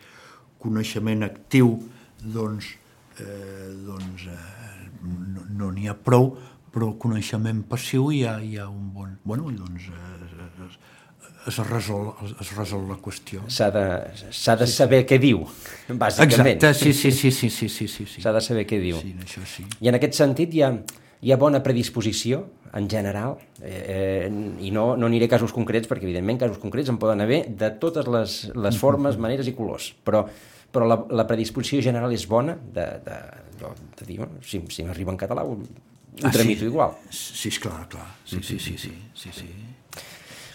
[0.59, 1.79] coneixement actiu,
[2.23, 2.75] doncs,
[3.21, 4.91] eh, doncs eh,
[5.59, 6.37] no n'hi no ha prou,
[6.73, 9.19] però coneixement passiu hi ha, hi ha un bon...
[9.25, 10.79] Bueno, doncs eh, es,
[11.53, 13.45] es, resol, es resol la qüestió.
[13.47, 13.85] S'ha de,
[14.61, 15.45] de saber què diu,
[15.89, 16.57] bàsicament.
[16.57, 18.25] Exacte, sí, sí, sí, sí, sí, sí, sí.
[18.25, 18.99] S'ha de saber què diu.
[18.99, 19.67] Sí, això sí.
[19.81, 20.73] I en aquest sentit hi ha,
[21.23, 22.43] hi ha bona predisposició,
[22.75, 24.27] en general, eh,
[24.61, 27.71] i no, no aniré a casos concrets, perquè evidentment casos concrets en poden haver de
[27.81, 30.25] totes les, les formes, maneres i colors, però,
[30.75, 33.19] però la, la predisposició general és bona de, de,
[33.61, 35.55] de, de dir, bueno, si, si m'arriba en català ho
[36.23, 36.67] ah, tramito sí.
[36.67, 36.99] igual.
[37.11, 38.07] Sí, és clar, clar.
[38.27, 39.51] Sí, sí, sí, sí, sí, sí.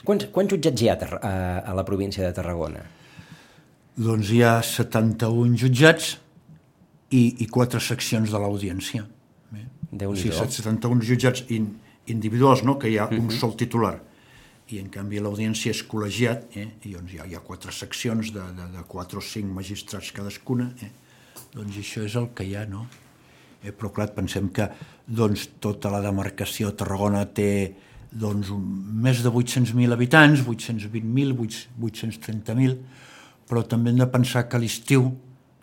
[0.08, 1.34] Quants, quants jutjats hi ha a,
[1.72, 2.84] a la província de Tarragona?
[4.00, 6.14] Doncs hi ha 71 jutjats
[7.12, 9.04] i, i quatre seccions de l'audiència.
[9.92, 11.72] Déu nhi sigui, 71 jutjats in,
[12.08, 13.20] individuals, no?, que hi ha uh -huh.
[13.20, 13.40] un mhm.
[13.40, 14.00] sol titular
[14.70, 16.68] i en canvi l'audiència és col·legiat eh?
[16.86, 20.12] i doncs hi ha, hi ha quatre seccions de, de, de quatre o cinc magistrats
[20.12, 20.92] cadascuna eh?
[21.56, 22.86] doncs això és el que hi ha no?
[23.64, 24.70] Eh, però clar, pensem que
[25.06, 27.50] doncs, tota la demarcació de Tarragona té
[28.12, 28.64] doncs, un,
[29.04, 31.36] més de 800.000 habitants, 820.000,
[31.82, 32.78] 830.000,
[33.50, 35.10] però també hem de pensar que a l'estiu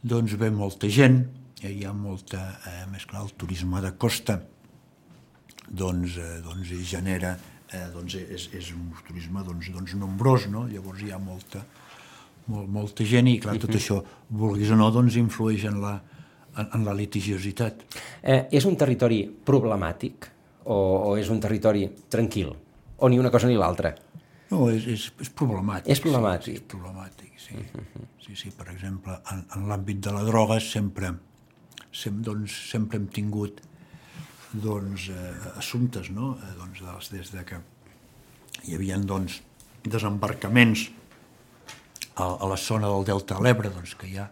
[0.02, 1.22] doncs, ve molta gent,
[1.62, 4.40] hi ha molta, eh, més clar, el turisme de costa
[5.68, 7.36] doncs, eh, doncs genera,
[7.72, 10.66] eh, doncs és, és un turisme doncs, doncs nombrós, no?
[10.68, 11.64] llavors hi ha molta,
[12.46, 15.96] molt, molta gent i clar, tot això, vulguis o no, doncs influeix en la,
[16.56, 17.86] en, en la litigiositat.
[18.22, 20.28] Eh, és un territori problemàtic
[20.64, 22.52] o, o és un territori tranquil?
[22.96, 23.94] O ni una cosa ni l'altra?
[24.50, 25.90] No, és, és, és problemàtic.
[25.90, 26.52] És problemàtic.
[26.52, 27.56] Sí, és problemàtic, sí.
[27.56, 28.04] Uh -huh.
[28.26, 31.12] Sí, sí, per exemple, en, en l'àmbit de la droga sempre,
[32.02, 33.62] sem, doncs, sempre hem tingut
[34.52, 36.35] doncs, eh, assumptes, no?
[36.40, 37.61] Eh, doncs, dels, des de que
[38.66, 39.40] hi havia doncs,
[39.87, 40.88] desembarcaments
[42.16, 44.30] a, a la zona del Delta de l'Ebre, doncs, que hi ha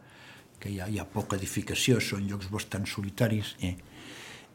[0.64, 3.74] que hi ha, hi ha poca edificació, són llocs bastant solitaris, eh?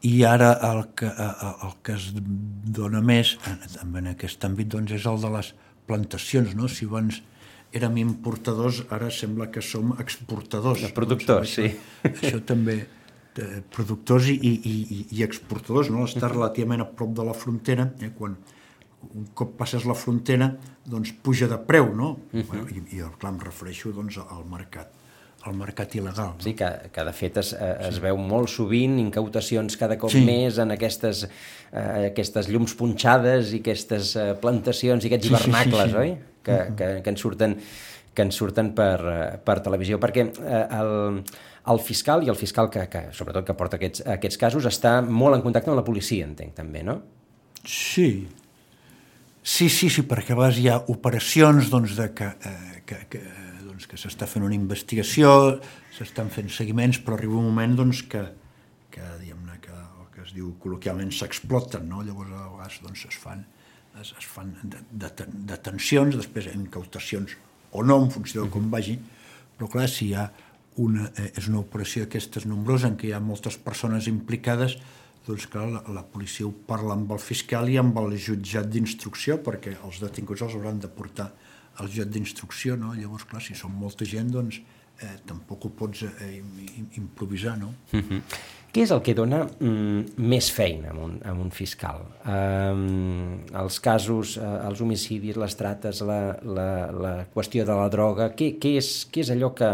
[0.10, 2.08] i ara el que, el que es
[2.80, 5.52] dona més en, en aquest àmbit doncs, és el de les
[5.90, 6.56] plantacions.
[6.58, 6.70] No?
[6.72, 7.20] Si abans
[7.76, 10.86] érem importadors, ara sembla que som exportadors.
[10.88, 12.14] De productors, doncs, això, sí.
[12.14, 12.80] Això també,
[13.40, 16.06] eh, productors i, i, i, i exportadors, no?
[16.06, 18.12] estar relativament a prop de la frontera, eh?
[18.18, 18.38] quan
[19.16, 20.52] un cop passes la frontera,
[20.90, 22.18] doncs puja de preu, no?
[22.34, 22.66] Uh -huh.
[22.76, 25.00] I, i clar, em refereixo doncs, al mercat
[25.48, 26.34] al mercat il·legal.
[26.36, 26.44] No?
[26.44, 28.04] Sí, que, que de fet es, es sí.
[28.04, 30.24] veu molt sovint incautacions cada cop sí.
[30.26, 35.94] més en aquestes, uh, aquestes llums punxades i aquestes uh, plantacions i aquests hivernacles, sí,
[35.94, 36.02] sí, sí.
[36.04, 36.18] oi?
[36.44, 36.76] Que, uh -huh.
[36.76, 37.56] que, que, ens surten,
[38.14, 41.24] que ens surten per, uh, per televisió, perquè uh, el,
[41.70, 45.38] el fiscal i el fiscal que, que sobretot que porta aquests, aquests casos està molt
[45.38, 47.00] en contacte amb la policia, entenc, també, no?
[47.66, 48.28] Sí,
[49.44, 53.22] sí, sí, sí perquè a vegades hi ha operacions doncs, de que, eh, que, que
[53.66, 55.60] doncs, que s'està fent una investigació,
[55.96, 58.24] s'estan fent seguiments, però arriba un moment doncs, que,
[58.92, 59.06] que,
[59.64, 62.04] que el que es diu col·loquialment s'exploten, no?
[62.04, 63.46] llavors a vegades doncs, es fan,
[64.02, 64.56] es, es fan
[64.92, 67.38] detencions, després incautacions
[67.72, 68.98] o no, en funció de com vagi,
[69.58, 70.30] però clar, si hi ha
[70.86, 74.78] una, eh, és una operació d'aquestes nombrosa en què hi ha moltes persones implicades,
[75.28, 79.40] doncs clar, la, la policia ho parla amb el fiscal i amb el jutjat d'instrucció
[79.46, 81.32] perquè els detinguts els hauran de portar
[81.80, 82.94] el joc d'instrucció, no?
[82.98, 86.40] Llavors, clar, si som molta gent, doncs eh, tampoc ho pots eh,
[87.00, 87.74] improvisar, no?
[87.94, 88.22] Uh -huh.
[88.70, 92.04] Què és el que dona mm, més feina a un, a un fiscal?
[92.26, 98.30] Um, els casos, uh, els homicidis, les trates, la, la, la qüestió de la droga,
[98.36, 99.72] què, què, és, què és allò que,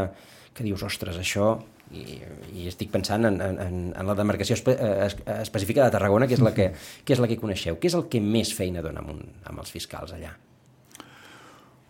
[0.55, 1.57] que dius, ostres, això
[1.93, 2.17] i,
[2.55, 4.73] i estic pensant en, en, en la demarcació espe,
[5.05, 6.71] es, específica de Tarragona, que és, la que,
[7.05, 7.77] que és la que coneixeu.
[7.81, 10.33] Què és el que més feina dona amb, un, amb els fiscals allà?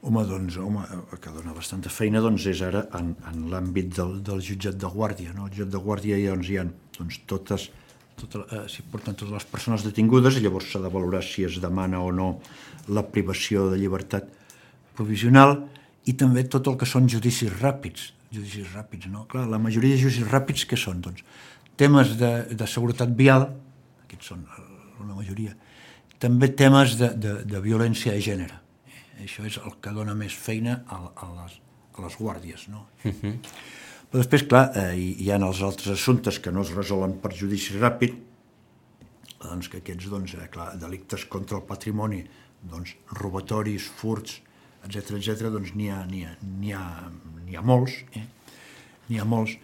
[0.05, 4.19] Home, doncs, home, el que dona bastanta feina doncs, és ara en, en l'àmbit del,
[4.25, 5.33] del jutjat de guàrdia.
[5.37, 5.47] No?
[5.47, 6.65] El jutjat de guàrdia doncs, hi ha
[6.99, 7.69] doncs, totes,
[8.19, 11.57] tota, eh, s'hi porten totes les persones detingudes i llavors s'ha de valorar si es
[11.63, 12.35] demana o no
[12.93, 14.29] la privació de llibertat
[14.95, 15.57] provisional
[16.05, 18.11] i també tot el que són judicis ràpids.
[18.33, 19.25] Judicis ràpids, no?
[19.31, 21.01] Clar, la majoria de judicis ràpids què són?
[21.05, 21.23] Doncs
[21.77, 23.49] temes de, de seguretat vial,
[24.05, 24.45] aquests són
[24.99, 25.55] la majoria,
[26.19, 28.61] també temes de, de, de violència de gènere
[29.23, 31.57] això és el que dona més feina a, a, les,
[31.95, 32.67] a les guàrdies.
[32.69, 32.87] No?
[33.03, 33.17] Uh mhm.
[33.21, 33.37] -huh.
[34.09, 37.33] Però després, clar, eh, hi, hi ha els altres assumptes que no es resolen per
[37.33, 38.13] judici ràpid,
[39.41, 42.23] doncs que aquests, doncs, eh, clar, delictes contra el patrimoni,
[42.61, 44.41] doncs, robatoris, furts,
[44.85, 47.09] etc etc, doncs n'hi ha, ha, ha,
[47.57, 48.25] ha molts, eh?
[49.09, 49.57] n'hi ha molts,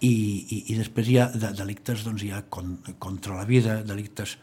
[0.00, 3.80] i, i, i després hi ha de, delictes, doncs, hi ha con, contra la vida,
[3.84, 4.38] delictes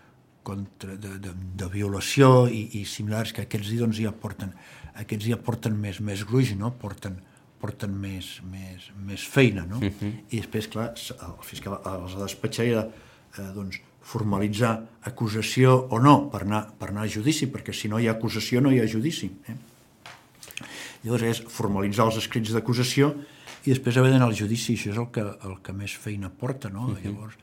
[0.45, 4.53] contra, de, de, de violació i, i similars, que aquests doncs, ja porten,
[5.01, 6.71] aquests ja porten més, més gruix, no?
[6.81, 7.17] porten,
[7.61, 9.81] porten més, més, més feina, no?
[9.81, 10.13] Uh -huh.
[10.29, 12.91] I després, clar, el fiscal els ha de despatxar i ha de,
[13.41, 17.99] eh, doncs, formalitzar acusació o no per anar, per anar a judici, perquè si no
[17.99, 19.27] hi ha acusació no hi ha judici.
[19.47, 19.55] Eh?
[21.03, 23.11] Llavors és formalitzar els escrits d'acusació
[23.65, 26.69] i després haver d'anar al judici, això és el que, el que més feina porta,
[26.69, 26.87] no?
[26.87, 27.03] Uh -huh.
[27.05, 27.35] Llavors,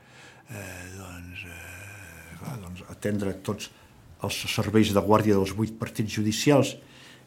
[0.50, 3.70] eh, doncs, eh, clar, doncs, atendre tots
[4.22, 6.76] els serveis de guàrdia dels vuit partits judicials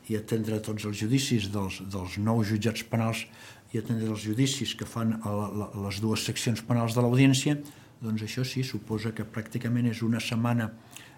[0.09, 3.25] i atendre tots els judicis dels, dels nou jutjats penals
[3.73, 7.57] i atendre els judicis que fan a la, la, les dues seccions penals de l'audiència,
[8.01, 10.71] doncs això sí, suposa que pràcticament és una setmana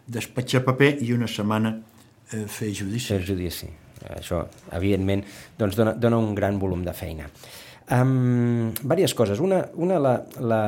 [0.08, 1.76] despatxar paper i una setmana
[2.34, 3.14] eh, fer judici.
[3.14, 3.70] Fer judici.
[4.16, 4.44] Això,
[4.76, 5.26] evidentment,
[5.60, 7.28] doncs dona, dona un gran volum de feina.
[7.90, 9.40] Um, diverses coses.
[9.42, 10.62] Una, una la, la,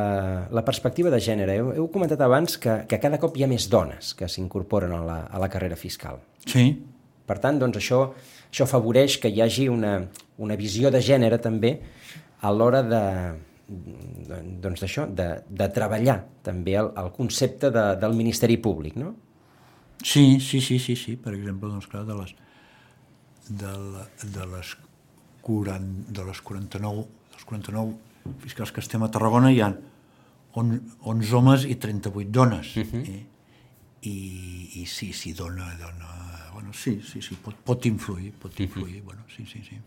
[0.50, 1.60] la perspectiva de gènere.
[1.62, 5.04] Heu, heu comentat abans que, que cada cop hi ha més dones que s'incorporen a,
[5.06, 6.18] la, a la carrera fiscal.
[6.48, 6.66] Sí.
[7.30, 8.02] Per tant, doncs, això,
[8.50, 10.00] això afavoreix que hi hagi una,
[10.42, 11.76] una visió de gènere també
[12.42, 13.06] a l'hora de,
[13.70, 19.14] doncs d'això, de, de treballar també el, el concepte de, del Ministeri Públic, no?
[20.02, 21.16] Sí, sí, sí, sí, sí.
[21.22, 22.34] Per exemple, doncs, clar, de les,
[23.60, 24.76] de, la, de les
[25.42, 29.72] 40, de les 49, dels 49 fiscals que estem a Tarragona hi ha
[30.54, 32.76] 11 homes i 38 dones.
[32.76, 33.04] Uh -huh.
[33.08, 33.26] eh?
[34.02, 36.50] I, I sí, sí, dona, dona...
[36.54, 39.06] Bueno, sí, sí, sí, pot, pot influir, pot influir, uh -huh.
[39.06, 39.80] bueno, sí, sí, sí.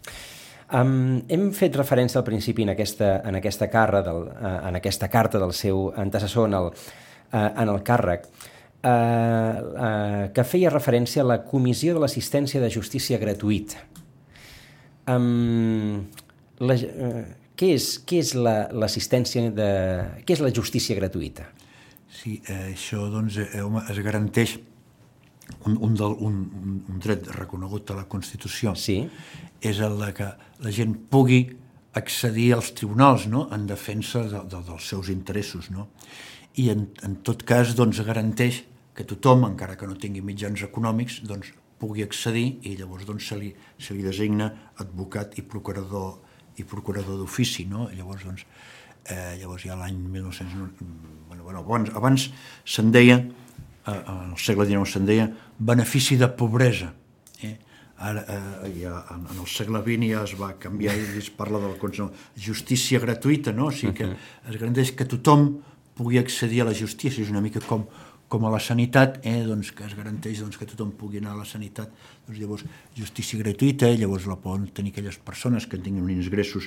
[0.73, 5.09] Um, hem fet referència al principi en aquesta, en aquesta, carra del, uh, en aquesta
[5.09, 6.71] carta del seu antecessor en el,
[7.33, 8.25] uh, en el càrrec,
[8.85, 13.81] uh, uh, que feia referència a la Comissió de l'Assistència de Justícia Gratuïta.
[15.11, 16.05] Um,
[16.61, 19.69] la, uh, què és, què és l'assistència la, de...
[20.27, 21.47] què és la justícia gratuïta?
[22.11, 24.57] Sí, eh, això doncs, eh, home, es garanteix
[25.69, 26.41] un, un, del, un,
[26.91, 28.75] un dret reconegut a la Constitució.
[28.79, 29.05] Sí.
[29.63, 30.31] És el de que
[30.67, 31.45] la gent pugui
[31.95, 33.47] accedir als tribunals no?
[33.55, 35.71] en defensa de, de, dels seus interessos.
[35.71, 35.87] No?
[36.59, 41.23] I en, en tot cas doncs, garanteix que tothom, encara que no tingui mitjans econòmics,
[41.29, 44.49] doncs, pugui accedir i llavors doncs, se, li, se li designa
[44.81, 46.15] advocat i procurador
[46.57, 47.89] i procurador d'ofici, no?
[47.95, 48.45] Llavors, doncs,
[49.11, 50.85] eh, llavors ja l'any 1900...
[51.29, 52.29] Bueno, bueno, abans, abans
[52.65, 55.29] se'n deia, eh, en el segle XIX se'n deia,
[55.59, 56.93] benefici de pobresa.
[57.43, 57.57] Eh?
[57.99, 61.59] Ara, eh, ja, en, en el segle XX ja es va canviar i es parla
[61.63, 63.71] de la justícia gratuïta, no?
[63.71, 65.57] O sigui que es garanteix que tothom
[65.95, 67.87] pugui accedir a la justícia, és una mica com
[68.35, 71.41] com a la sanitat, eh, doncs, que es garanteix doncs, que tothom pugui anar a
[71.45, 71.93] la sanitat,
[72.27, 72.65] doncs, llavors
[72.99, 76.67] justícia gratuïta, eh, llavors la poden tenir aquelles persones que tinguin uns ingressos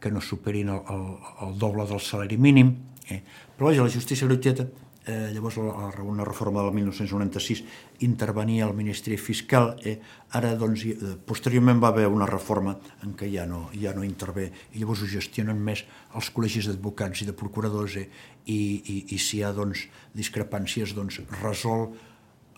[0.00, 1.04] que no superin el, el,
[1.44, 2.72] el doble del salari mínim.
[3.12, 3.20] Eh.
[3.58, 4.64] Però vaja, la justícia gratuïta
[5.06, 7.64] eh, llavors la, una reforma del 1996
[8.00, 9.98] intervenia el Ministeri Fiscal, eh,
[10.30, 14.50] ara doncs, eh, posteriorment va haver una reforma en què ja no, ja no intervé.
[14.72, 15.84] I llavors ho gestionen més
[16.14, 18.08] els col·legis d'advocats i de procuradors eh,
[18.46, 21.90] i, i, i si hi ha doncs, discrepàncies doncs, resol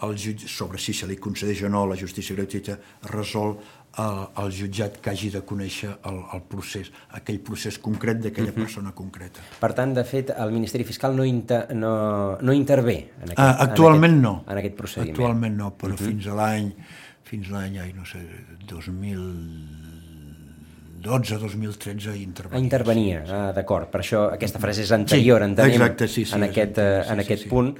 [0.04, 2.76] el jutge, sobre si se li concedeix o no la justícia gratuïta,
[3.12, 3.56] resol
[3.98, 8.52] el, el jutjat que hagi de conèixer el, el procés, aquell procés concret d'aquella uh
[8.52, 8.58] mhm.
[8.58, 8.66] -huh.
[8.66, 9.40] persona concreta.
[9.60, 13.62] Per tant, de fet, el Ministeri Fiscal no, inter, no, no intervé en aquest, uh,
[13.68, 14.52] actualment en aquest, no.
[14.52, 15.16] en aquest procediment.
[15.16, 15.98] Actualment no, però uh mhm.
[16.00, 16.08] -huh.
[16.08, 16.74] fins a l'any
[17.24, 18.20] fins l'any, no sé,
[18.66, 19.94] 2000
[21.04, 22.62] 2012-2013 intervenia.
[22.62, 23.32] Intervenia, sí, sí.
[23.32, 23.90] ah, d'acord.
[23.92, 27.12] Per això aquesta frase és anterior, sí, entenem, exacte, sí, sí, en aquest, exacte, sí,
[27.12, 27.74] en aquest sí, punt.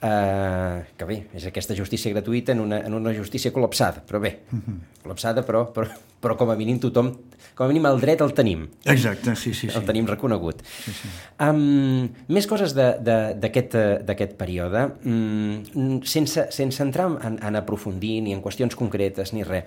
[0.00, 4.30] Uh, que bé, és aquesta justícia gratuïta en una, en una justícia col·lapsada, però bé,
[4.48, 4.78] uh -huh.
[5.04, 5.90] col·lapsada, però, però,
[6.22, 7.12] però com a mínim tothom,
[7.54, 8.66] com a mínim el dret el tenim.
[8.86, 9.68] Exacte, sí, sí.
[9.68, 9.76] sí.
[9.76, 10.62] El tenim reconegut.
[10.64, 11.08] Sí, sí.
[11.38, 18.74] Um, més coses d'aquest període, um, sense, sense entrar en, en aprofundir ni en qüestions
[18.74, 19.64] concretes ni res,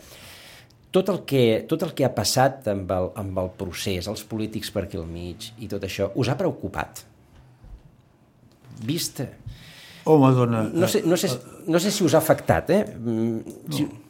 [0.94, 4.70] tot el que, tot el que ha passat amb el, amb el procés, els polítics
[4.72, 7.06] per aquí al mig i tot això, us ha preocupat?
[8.86, 9.22] Vist
[10.06, 10.64] Home, dona...
[10.74, 11.30] No sé, no sé,
[11.68, 12.84] no sé si us ha afectat, eh?
[13.72, 13.86] Si...
[13.88, 14.02] No.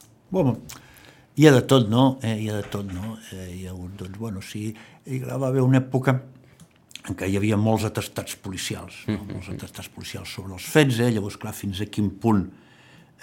[0.42, 0.56] Home,
[1.38, 2.18] hi ha de tot, no?
[2.26, 3.18] Eh, hi ha de tot, no?
[3.32, 4.72] Eh, hi ha hagut, doncs, bueno, sí,
[5.06, 6.16] hi va haver una època
[7.04, 9.14] en què hi havia molts atestats policials, no?
[9.14, 9.34] Mm -hmm.
[9.38, 11.12] molts atestats policials sobre els fets, eh?
[11.12, 12.46] llavors, clar, fins a quin punt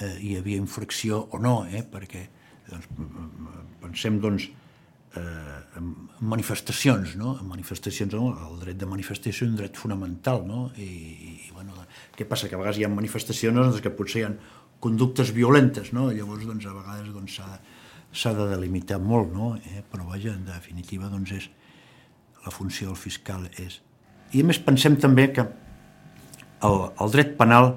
[0.00, 1.82] eh, hi havia infracció o no, eh?
[1.82, 2.26] perquè
[2.70, 2.86] doncs,
[3.80, 4.50] pensem, doncs,
[5.16, 7.36] eh, en manifestacions, no?
[7.40, 8.30] En manifestacions, no?
[8.46, 10.68] el dret de manifestació és un dret fonamental, no?
[10.78, 10.88] I,
[11.46, 11.76] i bueno,
[12.16, 12.48] què passa?
[12.48, 14.34] Que a vegades hi ha manifestacions doncs, que potser hi ha
[14.80, 16.08] conductes violentes, no?
[16.14, 19.54] Llavors, doncs, a vegades doncs, s'ha doncs, de delimitar molt, no?
[19.60, 19.82] Eh?
[19.90, 21.50] Però, vaja, en definitiva, doncs, és,
[22.44, 23.80] la funció del fiscal és...
[24.32, 27.74] I a més pensem també que el, el dret penal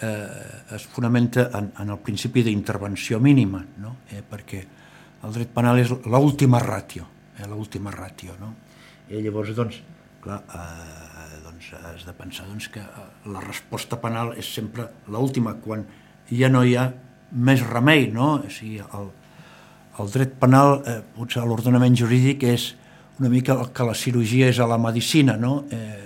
[0.00, 3.96] eh, es fonamenta en, en el principi d'intervenció mínima, no?
[4.10, 4.62] eh, perquè
[5.22, 7.06] el dret penal és l'última ràtio,
[7.38, 8.52] eh, l'última ràtio, no?
[9.10, 9.80] I llavors, doncs,
[10.22, 15.54] clar, eh, doncs has de pensar doncs, que eh, la resposta penal és sempre l'última,
[15.62, 15.86] quan
[16.30, 16.90] ja no hi ha
[17.32, 18.34] més remei, no?
[18.42, 19.10] O sigui, el,
[20.02, 22.72] el dret penal, eh, potser l'ordenament jurídic és
[23.20, 25.64] una mica el que la cirurgia és a la medicina, no?
[25.70, 26.00] Eh,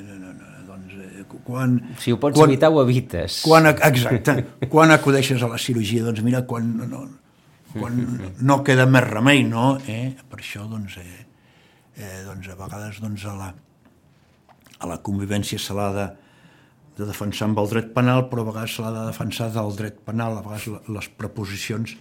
[0.67, 3.41] doncs, eh, quan, si ho pots quan, evitar, ho evites.
[3.47, 4.43] Quan, exacte.
[4.69, 6.05] quan acudeixes a la cirurgia?
[6.05, 6.75] Doncs mira, quan...
[6.91, 7.07] No,
[7.77, 8.01] quan
[8.49, 9.77] no queda més remei, no?
[9.89, 10.15] Eh?
[10.31, 11.27] Per això, doncs, eh,
[11.97, 13.51] eh, doncs a vegades doncs, a, la,
[14.79, 16.09] a la convivència se l'ha de,
[16.99, 20.03] de defensar amb el dret penal, però a vegades se l'ha de defensar del dret
[20.09, 21.97] penal, a vegades les preposicions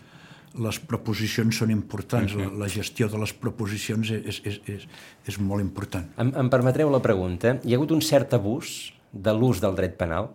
[0.55, 4.85] les preposicions són importants, la, la gestió de les preposicions és, és, és,
[5.27, 6.05] és molt important.
[6.21, 7.57] Em, em permetreu la pregunta?
[7.63, 10.29] Hi ha hagut un cert abús de l'ús del dret penal?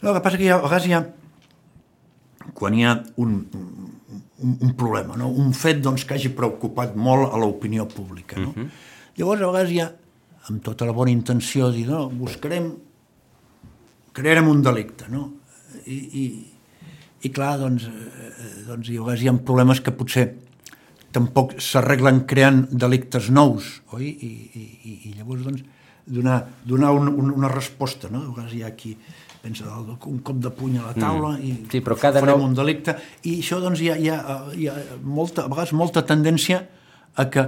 [0.00, 1.02] No, el que passa que hi ha, a vegades hi ha,
[2.54, 3.34] quan hi ha un,
[4.40, 5.28] un, un problema, no?
[5.28, 8.38] un fet doncs, que hagi preocupat molt a l'opinió pública.
[8.40, 8.50] No?
[8.50, 8.66] Uh mhm.
[8.66, 8.70] -huh.
[9.16, 9.90] Llavors, a vegades hi ha,
[10.48, 12.72] amb tota la bona intenció, dir, no, buscarem,
[14.12, 15.32] crearem un delicte, no?
[15.86, 16.24] I, i,
[17.22, 20.34] i clar, doncs, eh, doncs a vegades hi ha problemes que potser
[21.12, 24.06] tampoc s'arreglen creant delictes nous, oi?
[24.08, 25.64] I, i, i llavors, doncs,
[26.06, 28.22] donar, donar un, un, una resposta, no?
[28.24, 28.96] A vegades hi ha qui
[29.40, 29.64] pensa
[30.06, 31.42] un cop de puny a la taula mm.
[31.48, 32.50] i sí, però cada farem nou...
[32.50, 36.04] un delicte i això doncs hi ha, hi ha, hi ha molta, a vegades molta
[36.06, 36.60] tendència
[37.16, 37.46] a que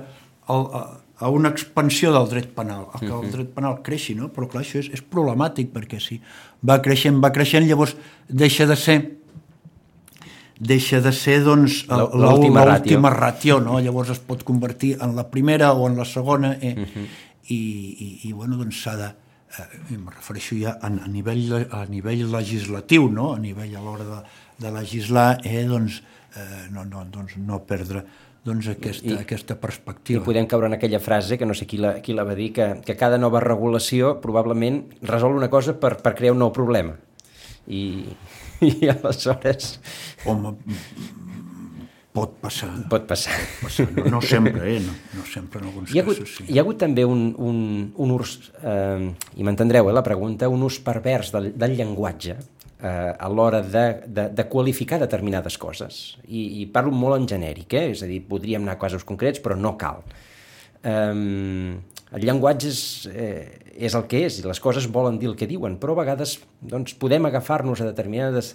[0.53, 0.83] el, a,
[1.23, 3.33] a una expansió del dret penal, a que el mm-hmm.
[3.37, 4.31] dret penal creixi, no?
[4.35, 6.19] però clar, això és, és problemàtic perquè si
[6.67, 7.95] va creixent, va creixent, llavors
[8.29, 9.01] deixa de ser
[10.63, 13.01] deixa de ser doncs, l'última ràtio.
[13.11, 13.81] ràtio, no?
[13.83, 16.75] llavors es pot convertir en la primera o en la segona eh?
[16.75, 17.05] uh mm-hmm.
[17.05, 17.07] -huh.
[17.49, 17.61] i,
[18.07, 19.09] i, i bueno, doncs s'ha de,
[19.59, 23.33] eh, em refereixo ja a, a, nivell, a nivell legislatiu, no?
[23.37, 24.21] a nivell a l'hora de,
[24.65, 26.03] de legislar, eh, doncs,
[26.37, 28.05] eh, no, no, doncs no perdre
[28.43, 30.21] doncs, aquesta, I, aquesta perspectiva.
[30.21, 32.51] I podem caure en aquella frase, que no sé qui la, qui la va dir,
[32.57, 36.97] que, que cada nova regulació probablement resol una cosa per, per crear un nou problema.
[37.71, 37.83] I,
[38.67, 39.77] i aleshores...
[40.27, 40.57] Home,
[42.13, 42.69] Pot passar.
[42.93, 43.37] Pot passar.
[43.63, 43.87] Pot passar.
[43.97, 44.81] No, no sempre, eh?
[44.85, 46.49] No, no sempre en alguns hi ha hagut, casos, sí.
[46.53, 47.63] Hi ha hagut també un, un,
[48.05, 49.07] un ús, eh,
[49.41, 53.87] i m'entendreu eh, la pregunta, un ús pervers del, del llenguatge eh, a l'hora de,
[54.05, 56.03] de, de qualificar determinades coses.
[56.29, 57.87] I, I parlo molt en genèric, eh?
[57.95, 60.05] és a dir, podríem anar a casos concrets, però no cal.
[60.85, 61.09] Eh,
[62.13, 65.49] el llenguatge és, eh, és el que és, i les coses volen dir el que
[65.49, 68.53] diuen, però a vegades doncs, podem agafar-nos a determinades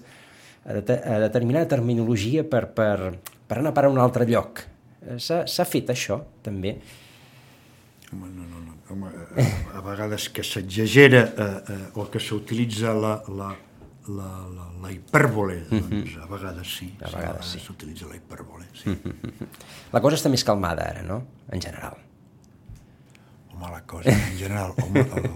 [0.67, 4.63] a, de, a determinada terminologia per, per, per anar a parar a un altre lloc.
[5.07, 6.75] Eh, s'ha fet això, també?
[8.11, 8.75] Home, no, no, no.
[8.91, 9.47] Home, a,
[9.79, 13.49] a vegades que s'exagera eh, eh, o que s'utilitza la, la,
[14.07, 15.87] la, la, la hipèrbole, mhm.
[15.91, 16.89] doncs a vegades sí.
[17.01, 17.63] A vegades sí.
[17.63, 18.95] S'utilitza la hipèrbole, sí.
[19.95, 21.95] La cosa està més calmada ara, no?, en general.
[23.53, 25.29] Home, la cosa, en general, home, el,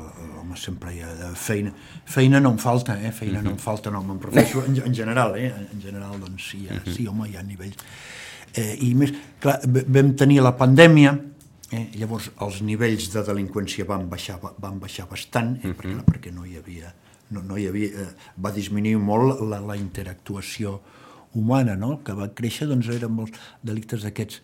[0.51, 1.71] home, sempre hi ha feina.
[2.05, 3.11] Feina no em falta, eh?
[3.11, 3.61] Feina no em mhm.
[3.61, 5.51] falta, no, me'n refereixo en, en general, eh?
[5.71, 6.93] En general, doncs sí, ha, mhm.
[6.95, 7.77] sí, home, hi ha nivells.
[8.53, 11.13] Eh, I més, clar, vam tenir la pandèmia,
[11.71, 11.85] eh?
[11.95, 15.71] llavors els nivells de delinqüència van baixar, van baixar bastant, eh?
[15.71, 16.91] perquè, clar, perquè no hi havia,
[17.31, 20.81] no, no hi havia, eh, va disminuir molt la, la interactuació
[21.39, 21.93] humana, no?
[21.95, 24.41] El que va créixer doncs, eren molts delictes d'aquests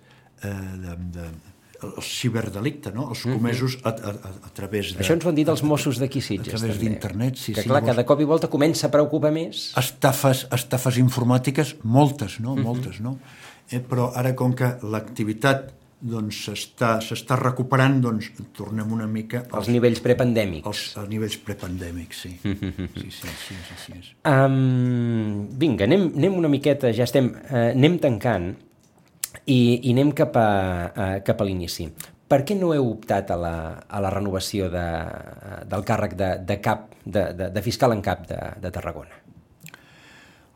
[0.48, 0.56] eh,
[0.86, 1.28] de, de,
[1.84, 3.10] el ciberdelicte, no?
[3.14, 5.04] els comesos a, a, a, a través de...
[5.04, 7.70] Això ens ho han dit els Mossos d'aquí Sitges, A través d'internet, sí, que, sí,
[7.70, 9.72] clar, llavors- cada cop i volta comença a preocupar més.
[9.78, 12.56] estafes, estafes informàtiques, moltes, no?
[12.56, 13.18] Moltes, no?
[13.70, 19.56] Eh, però ara, com que l'activitat doncs, s'està s'està recuperant, doncs tornem una mica Els
[19.64, 20.68] als, nivells prepandèmics.
[20.70, 22.36] als, als nivells prepandèmics, sí.
[22.44, 23.56] Sí, sí, sí, sí,
[23.86, 24.14] sí, sí.
[24.30, 28.52] Um, vinga, anem, anem una miqueta, ja estem, uh, anem tancant
[29.46, 30.48] i, i anem cap a,
[30.90, 31.88] uh, cap a l'inici.
[32.28, 33.54] Per què no heu optat a la,
[33.88, 34.88] a la renovació de,
[35.70, 39.22] del càrrec de, de cap, de, de, de fiscal en cap de, de Tarragona?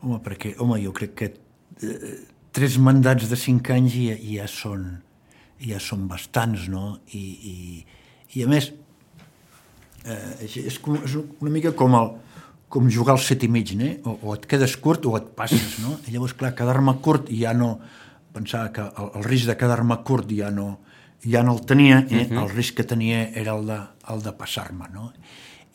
[0.02, 2.12] Home, perquè, home, jo crec que eh,
[2.52, 4.84] tres mandats de cinc anys ja, ja són
[5.62, 6.98] ja són bastants, no?
[7.14, 7.56] I, i,
[8.36, 8.70] i a més,
[10.04, 12.12] eh, és, com, és una mica com, el,
[12.72, 13.90] com jugar al set i mig, no?
[14.08, 15.98] o, o et quedes curt o et passes, no?
[16.06, 17.76] I llavors, clar, quedar-me curt ja no...
[18.32, 20.80] Pensava que el, el risc de quedar-me curt ja no,
[21.24, 22.26] ja no el tenia, eh?
[22.26, 22.42] Uh -huh.
[22.42, 23.78] el risc que tenia era el de,
[24.08, 25.12] el de passar-me, no?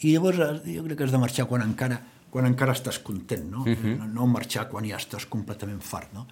[0.01, 3.49] I llavors eh, jo crec que has de marxar quan encara, quan encara estàs content,
[3.51, 3.61] no?
[3.61, 3.97] Uh -huh.
[3.97, 4.05] no?
[4.07, 6.27] No marxar quan ja estàs completament fart, no?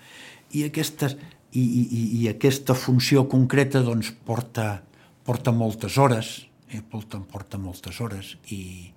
[0.51, 1.17] I, aquestes,
[1.51, 4.83] i, i, i- i aquesta funció concreta doncs, porta,
[5.23, 6.81] porta moltes hores, eh?
[6.89, 8.91] porta, porta moltes hores i,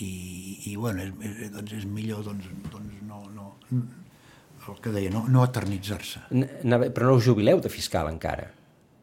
[0.00, 3.56] i, i bueno, és, és, doncs és millor doncs, doncs no, no,
[4.74, 6.20] el que deia, no, no eternitzar-se.
[6.30, 8.50] Però no us jubileu de fiscal encara.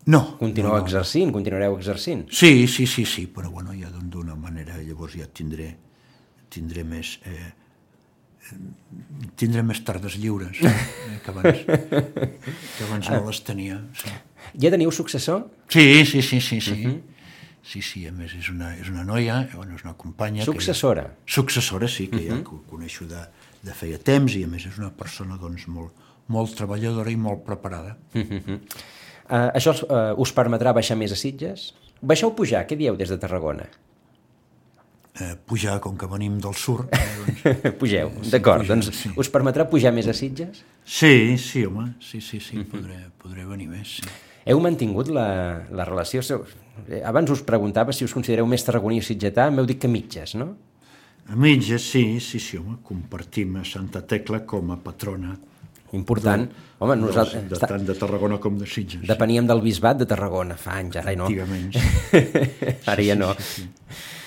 [0.05, 0.37] No.
[0.37, 0.85] Continueu no, no.
[0.85, 2.27] exercint, continuareu exercint.
[2.29, 5.71] Sí, sí, sí, sí, però bueno, ja d'un- d'una manera llavors ja tindré,
[6.53, 7.19] tindré més...
[7.25, 7.51] Eh,
[9.41, 10.73] tindré més tardes lliures eh,
[11.25, 13.79] que abans, que abans no les tenia.
[13.97, 14.11] Sí,
[14.61, 15.47] Ja teniu successor?
[15.73, 16.59] sí, sí, sí, sí.
[16.61, 16.83] Sí,
[17.65, 20.45] sí, sí a més és una, és una noia, bueno, és una companya...
[20.45, 21.07] Successora.
[21.25, 23.23] Que, successora, sí, que ja ho coneixo de,
[23.65, 25.93] de feia temps i a més és una persona doncs, molt,
[26.31, 27.95] molt treballadora i molt preparada.
[28.15, 31.71] Uh, això us, uh, us permetrà baixar més a Sitges?
[32.05, 32.65] Baixeu o pujar?
[32.69, 33.65] Què dieu des de Tarragona?
[35.15, 37.43] Eh, pujar, com que venim del sur, eh, doncs,
[37.79, 38.65] Pugeu, d'acord.
[38.65, 39.11] pujar, Doncs sí.
[39.15, 40.59] us permetrà pujar més a Sitges?
[40.83, 44.09] Sí, sí, home, sí, sí, sí, podré, podré venir més, sí.
[44.45, 46.21] Heu mantingut la, la relació?
[46.85, 50.35] Eh, Abans us preguntava si us considereu més tarragoní o sitgetà, m'heu dit que mitges,
[50.37, 50.51] no?
[51.29, 55.33] A mitges, sí, sí, sí, home, compartim a Santa Tecla com a patrona
[55.95, 56.43] Important.
[56.83, 59.05] Home, dels, nosaltres de està, tant de Tarragona com de Sitges.
[59.07, 61.29] depeníem del bisbat de Tarragona fa anys, ara no.
[61.29, 61.71] Antigament.
[62.91, 63.29] Ara ja no.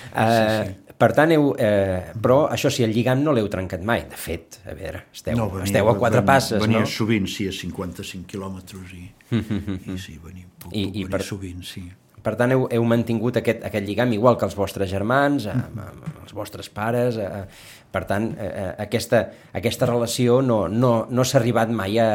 [0.08, 4.06] Uh, per tant, heu, eh, però això sí, el lligam no l'heu trencat mai.
[4.10, 6.86] De fet, a veure, esteu, no, venia- esteu a quatre venia- passes, venia no?
[6.90, 9.04] sovint, sí, a 55 quilòmetres i,
[9.92, 11.84] i sí, venia, puc, I- puc i per- sovint, sí.
[12.22, 16.22] Per tant, heu, heu mantingut aquest, aquest lligam igual que els vostres germans, amb, amb
[16.24, 17.16] els vostres pares.
[17.16, 17.44] Eh,
[17.92, 19.20] per tant, eh, eh, aquesta,
[19.56, 22.08] aquesta relació no, no, no s'ha arribat mai a,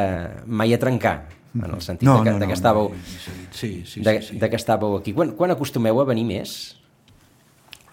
[0.46, 1.16] mai a trencar,
[1.54, 4.00] en el sentit No, de, que, no, de, no, que estàveu, no, seguit, sí, sí,
[4.04, 4.38] de, sí, sí.
[4.38, 5.12] de que estàveu aquí.
[5.16, 6.54] Quan, quan acostumeu a venir més?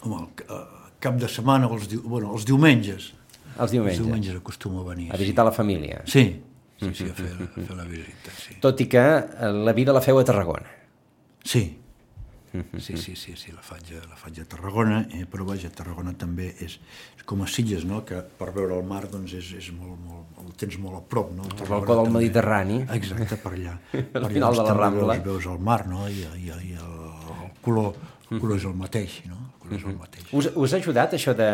[0.04, 3.12] Home, el, ca- eh, cap de setmana, o els, diu- bueno, els diumenges.
[3.58, 4.00] Els diumenges?
[4.00, 5.10] Els diumenges acostumo a venir.
[5.14, 6.02] A visitar la família.
[6.06, 6.24] Sí,
[6.82, 8.58] sí, sí, a fer, a fer la visita, sí.
[8.64, 10.70] Tot i que eh, la vida la feu a Tarragona.
[11.44, 11.66] Sí,
[12.80, 16.14] sí, sí, sí, sí la, faig, a- la faig a Tarragona, eh, però vaja, Tarragona
[16.20, 16.78] també és,
[17.18, 20.40] és com a Sitges, no?, que per veure el mar doncs és, és molt, molt,
[20.44, 21.48] el tens molt a prop, no?
[21.48, 22.82] El balcó del Mediterrani.
[22.98, 23.78] Exacte, per allà.
[23.92, 25.18] per allà, final de la doncs, també Rambla.
[25.22, 26.98] Veus, veus el mar, no?, i, i, i el,
[27.46, 27.94] el color,
[28.32, 30.28] el color és el mateix, no?, el color és el mateix.
[30.34, 31.52] Us, us ha ajudat això de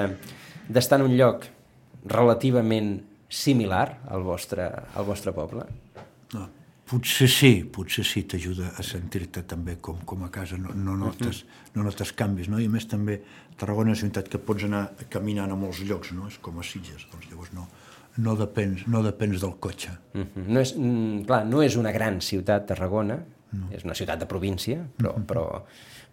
[0.67, 1.45] d'estar en un lloc
[2.05, 2.97] relativament
[3.29, 5.65] similar al vostre, al vostre poble?
[6.87, 11.41] Potser sí, potser sí t'ajuda a sentir-te també com, com a casa, no, no, notes,
[11.75, 12.61] no notes canvis, no?
[12.63, 13.19] I a més també
[13.59, 16.29] Tarragona és una ciutat que pots anar caminant a molts llocs, no?
[16.31, 17.65] És com a Sitges, doncs llavors no,
[18.23, 19.97] no, depens, no depens del cotxe.
[20.13, 20.47] Mm -hmm.
[20.47, 23.19] no és, mm, clar, no és una gran ciutat, Tarragona,
[23.51, 23.67] no.
[23.71, 25.63] és una ciutat de província, però, però,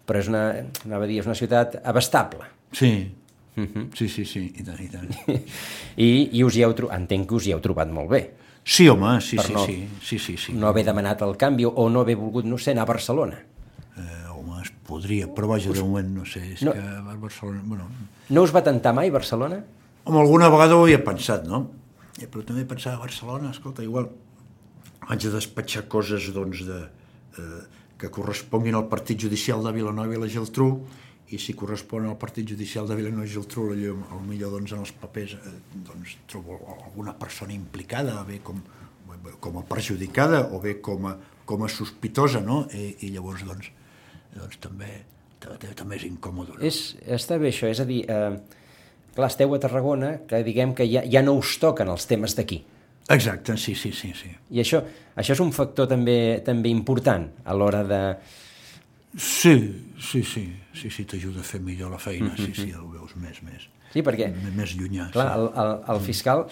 [0.05, 0.43] però és una,
[0.85, 2.45] anava a dir, és una ciutat abastable.
[2.71, 3.11] Sí,
[3.93, 5.09] sí, sí, sí, i tant, i tant.
[6.07, 8.31] I, i us hi heu, entenc que us hi heu trobat molt bé.
[8.65, 10.53] Sí, home, sí, sí, no- sí, sí, sí, sí.
[10.57, 13.37] No haver demanat el canvi o no haver volgut, no sé, anar a Barcelona.
[13.95, 16.73] Eh, home, es podria, però vaja, de moment, no sé, és No.
[16.73, 17.61] que a Barcelona...
[17.63, 17.85] Bueno,
[18.29, 19.59] No us va tentar mai Barcelona?
[20.03, 21.69] Home, alguna vegada ho he pensat, no?
[22.19, 24.09] Eh, Però també pensava a Barcelona, escolta, igual
[25.07, 26.79] haig de despatxar coses doncs, de,
[27.37, 27.61] eh,
[27.99, 30.71] que corresponguin al partit judicial de Vilanova i la Geltrú
[31.33, 35.37] i si correspon al partit judicial de Vilanova i Geltrú potser doncs, en els papers
[35.39, 35.53] eh,
[35.87, 38.61] doncs, trobo alguna persona implicada, bé com,
[39.39, 41.15] com a perjudicada o bé com a,
[41.45, 42.65] com a sospitosa, no?
[42.73, 43.71] I, i llavors doncs,
[44.35, 44.91] doncs també,
[45.39, 46.59] també, també és incòmode.
[46.59, 46.61] No?
[46.61, 48.37] És, està bé això, és a dir, eh,
[49.15, 52.61] clar, esteu a Tarragona, que diguem que ja, ja no us toquen els temes d'aquí.
[53.09, 54.13] Exacte, sí, sí, sí.
[54.17, 54.31] sí.
[54.49, 54.81] I això,
[55.15, 58.01] això és un factor també també important a l'hora de...
[59.15, 59.55] Sí,
[59.99, 60.45] sí, sí,
[60.75, 63.69] sí, sí t'ajuda a fer millor la feina, sí, sí, el veus més, més.
[63.93, 64.27] Sí, perquè...
[64.55, 65.09] Més llunyà.
[65.13, 65.39] Clar, sí.
[65.39, 66.43] el, el, el fiscal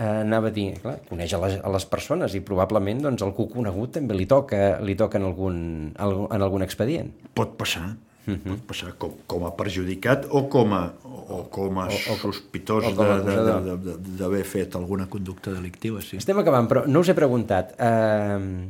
[0.00, 3.30] eh, anava a dir, clar, coneix a les, a les persones i probablement doncs, ha
[3.54, 5.58] conegut també li toca, li toca en, algun,
[5.94, 7.12] en algun expedient.
[7.36, 8.42] Pot passar, uh -huh.
[8.48, 12.90] pot passar com, com a perjudicat o com a, o com a o, o, sospitós
[12.96, 16.00] d'haver fet alguna conducta delictiva.
[16.00, 16.16] Sí.
[16.16, 17.74] Estem acabant, però no us he preguntat.
[17.78, 18.66] Eh,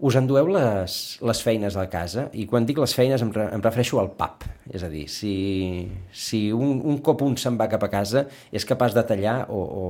[0.00, 2.28] us endueu les, les feines a casa?
[2.32, 4.46] I quan dic les feines em, re, em refereixo al pap.
[4.70, 5.34] És a dir, si,
[6.12, 9.60] si un, un cop un se'n va cap a casa és capaç de tallar o,
[9.60, 9.84] o,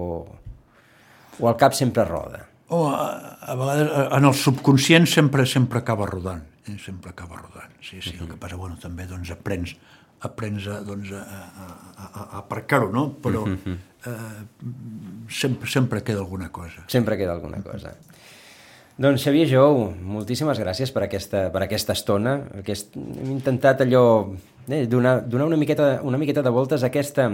[1.39, 2.47] o el cap sempre roda?
[2.71, 3.07] O a,
[3.51, 6.77] a vegades en el subconscient sempre sempre acaba rodant, eh?
[6.79, 7.73] sempre acaba rodant.
[7.81, 8.23] Sí, sí, uh -huh.
[8.23, 9.77] el que passa, bueno, també doncs aprens
[10.21, 13.17] aprens a, doncs, a, a, a, a aparcar-ho, no?
[13.23, 13.77] Però uh -huh.
[14.07, 14.45] eh,
[15.29, 16.85] sempre, sempre queda alguna cosa.
[16.87, 17.97] Sempre queda alguna cosa.
[19.01, 22.34] Doncs Xavier Jou, moltíssimes gràcies per aquesta, per aquesta estona.
[22.61, 24.03] Aquest, hem intentat allò,
[24.68, 27.30] eh, donar, donar una, miqueta, una miqueta de voltes a aquesta,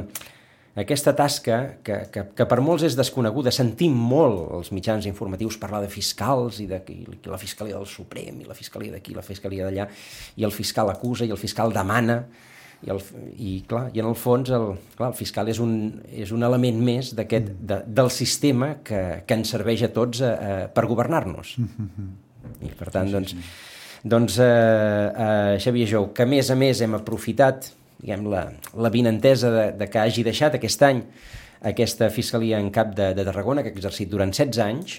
[0.79, 3.51] aquesta tasca que, que, que per molts és desconeguda.
[3.51, 8.45] Sentim molt els mitjans informatius parlar de fiscals i de i la Fiscalia del Suprem
[8.45, 9.89] i la Fiscalia d'aquí, la Fiscalia d'allà,
[10.39, 12.21] i el fiscal acusa i el fiscal demana,
[12.87, 13.01] i, el,
[13.35, 15.73] i, clar, i en el fons el, clar, el fiscal és un,
[16.07, 20.35] és un element més d'aquest de, del sistema que, que ens serveix a tots a,
[20.35, 21.57] a, per governar-nos.
[22.63, 23.35] I per tant, doncs,
[24.07, 28.93] doncs eh, eh, Xavier Jou, que a més a més hem aprofitat diguem, la, la
[28.93, 31.03] vinentesa de, de que hagi deixat aquest any
[31.67, 34.99] aquesta fiscalia en cap de, de Tarragona, que ha exercit durant 16 anys,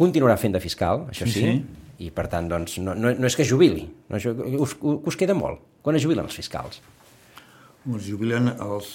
[0.00, 1.84] continuarà fent de fiscal, això sí, sí, sí.
[2.06, 4.32] i per tant, doncs, no, no, no és que jubili, no, això,
[4.64, 5.60] us, us queda molt.
[5.84, 6.80] Quan es jubilen els fiscals?
[7.88, 8.90] Es jubilen els,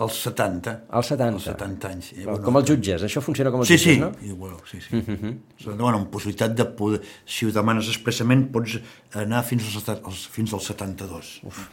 [0.00, 0.76] als 70.
[0.90, 1.38] Als 70.
[1.38, 2.12] Als 70 anys.
[2.16, 4.00] I, bueno, com els jutges, això funciona com els sí, jutges, sí.
[4.02, 4.10] no?
[4.26, 4.96] I, bueno, sí, sí.
[4.96, 5.76] Uh -huh.
[5.76, 8.80] bueno, amb possibilitat de poder, si ho demanes expressament, pots
[9.12, 11.40] anar fins als, fins als 72.
[11.44, 11.68] Uf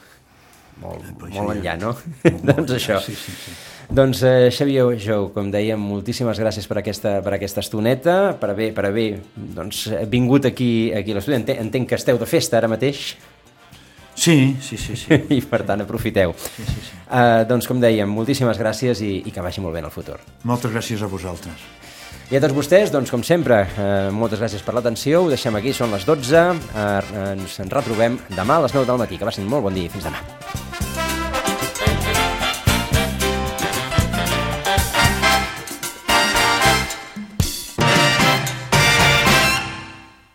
[0.82, 1.94] molt, eh, molt enllà, no?
[2.24, 3.00] Molt, doncs això.
[3.04, 3.56] Sí, sí, sí.
[3.98, 8.74] Doncs eh, Xavier Jou, com dèiem, moltíssimes gràcies per aquesta, per aquesta estoneta, per haver,
[8.76, 11.40] per haver doncs, vingut aquí, aquí a l'estudi.
[11.40, 13.16] Entenc, entenc que esteu de festa ara mateix.
[14.18, 14.97] Sí, sí, sí.
[14.97, 15.22] sí.
[15.38, 16.34] I per tant aprofiteu.
[16.41, 17.01] Sí, sí, sí.
[17.07, 20.18] Uh, doncs com dèiem, moltíssimes gràcies i, i que vagi molt bé en el futur.
[20.49, 21.68] Moltes gràcies a vosaltres.
[22.28, 25.22] I a tots vostès, doncs, com sempre, eh, moltes gràcies per l'atenció.
[25.24, 26.43] Ho deixem aquí, són les 12.
[26.76, 29.15] Eh, ens en retrobem demà a les 9 del matí.
[29.15, 29.88] Que passin molt bon dia.
[29.95, 30.66] Fins demà.